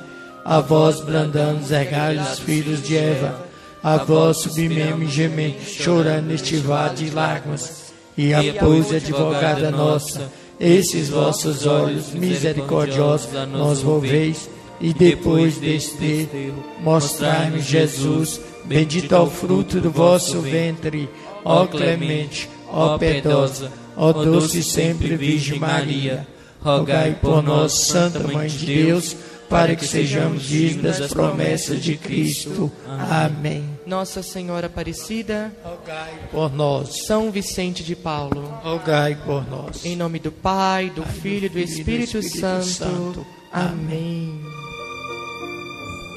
A 0.45 0.61
vós 0.61 1.01
brandamos, 1.01 1.70
ergai 1.72 2.16
os 2.16 2.38
filhos 2.38 2.82
de 2.82 2.97
Eva, 2.97 3.47
a 3.82 3.97
vós 3.97 4.38
subimemos 4.38 5.09
e 5.09 5.12
gememos, 5.12 5.68
chorando 5.68 6.26
neste 6.26 6.57
vale 6.57 6.95
de 6.95 7.11
lágrimas. 7.11 7.92
E 8.16 8.32
a 8.32 8.40
pois 8.61 8.92
advogada 8.92 9.70
nossa, 9.70 10.30
esses 10.59 11.09
vossos 11.09 11.67
olhos 11.67 12.13
misericordiosos 12.13 13.29
nos 13.51 13.83
volveis, 13.83 14.49
e 14.81 14.93
depois 14.93 15.57
deste 15.59 15.97
desterro, 15.97 16.65
mostrai-me 16.83 17.61
Jesus, 17.61 18.41
bendito 18.65 19.15
é 19.15 19.19
o 19.19 19.27
fruto 19.27 19.81
do 19.81 19.91
vosso 19.91 20.41
ventre, 20.41 21.09
ó 21.45 21.67
clemente, 21.67 22.49
ó 22.69 22.99
piedosa, 22.99 23.73
ó 23.97 24.13
doce 24.13 24.63
sempre 24.63 25.17
Virgem 25.17 25.59
Maria. 25.59 26.27
Rogai 26.65 27.19
por 27.21 27.43
nós, 27.43 27.73
Santa 27.75 28.21
Mãe 28.21 28.49
de 28.49 28.65
Deus, 28.65 29.15
para 29.49 29.76
que 29.76 29.86
sejamos 29.86 30.42
dignos 30.45 30.99
das 30.99 31.12
promessas 31.12 31.82
de 31.82 31.97
Cristo. 31.97 32.70
Amém. 32.88 33.64
Nossa 33.86 34.22
Senhora 34.22 34.66
Aparecida, 34.66 35.53
Rogai 35.62 36.14
por 36.30 36.53
nós. 36.53 37.07
São 37.07 37.30
Vicente 37.30 37.84
de 37.84 37.95
Paulo. 37.95 38.42
Rogai 38.62 39.16
por 39.24 39.49
nós. 39.49 39.84
Em 39.84 39.97
nome 39.97 40.18
do 40.18 40.32
Pai, 40.32 40.90
do 40.90 41.03
Filho 41.03 41.14
e 41.14 41.14
do 41.14 41.20
Filho 41.20 41.47
e 41.47 41.49
do 41.49 41.59
Espírito, 41.59 42.18
Espírito 42.18 42.40
Santo. 42.40 42.66
Santo. 42.66 43.26
Amém. 43.53 44.40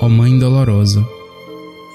Ó 0.01 0.07
Mãe 0.07 0.37
dolorosa, 0.37 1.03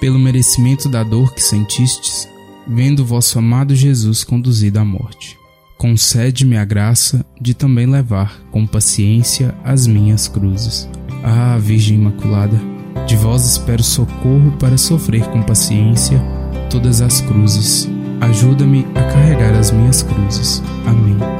pelo 0.00 0.18
merecimento 0.18 0.88
da 0.88 1.02
dor 1.02 1.32
que 1.34 1.42
sentistes, 1.42 2.28
vendo 2.66 3.04
vosso 3.04 3.38
amado 3.38 3.74
Jesus 3.74 4.24
conduzido 4.24 4.78
à 4.78 4.84
morte, 4.84 5.38
concede-me 5.78 6.56
a 6.56 6.64
graça 6.64 7.24
de 7.40 7.54
também 7.54 7.86
levar 7.86 8.40
com 8.50 8.66
paciência 8.66 9.54
as 9.64 9.86
minhas 9.86 10.26
cruzes. 10.26 10.88
Ah, 11.22 11.56
Virgem 11.58 11.96
Imaculada, 11.96 12.58
de 13.06 13.16
vós 13.16 13.44
espero 13.46 13.82
socorro 13.82 14.52
para 14.58 14.76
sofrer 14.76 15.24
com 15.26 15.42
paciência 15.42 16.20
todas 16.68 17.00
as 17.00 17.20
cruzes. 17.20 17.88
Ajuda-me 18.20 18.86
a 18.94 19.02
carregar 19.12 19.54
as 19.54 19.70
minhas 19.70 20.02
cruzes. 20.02 20.62
Amém. 20.86 21.31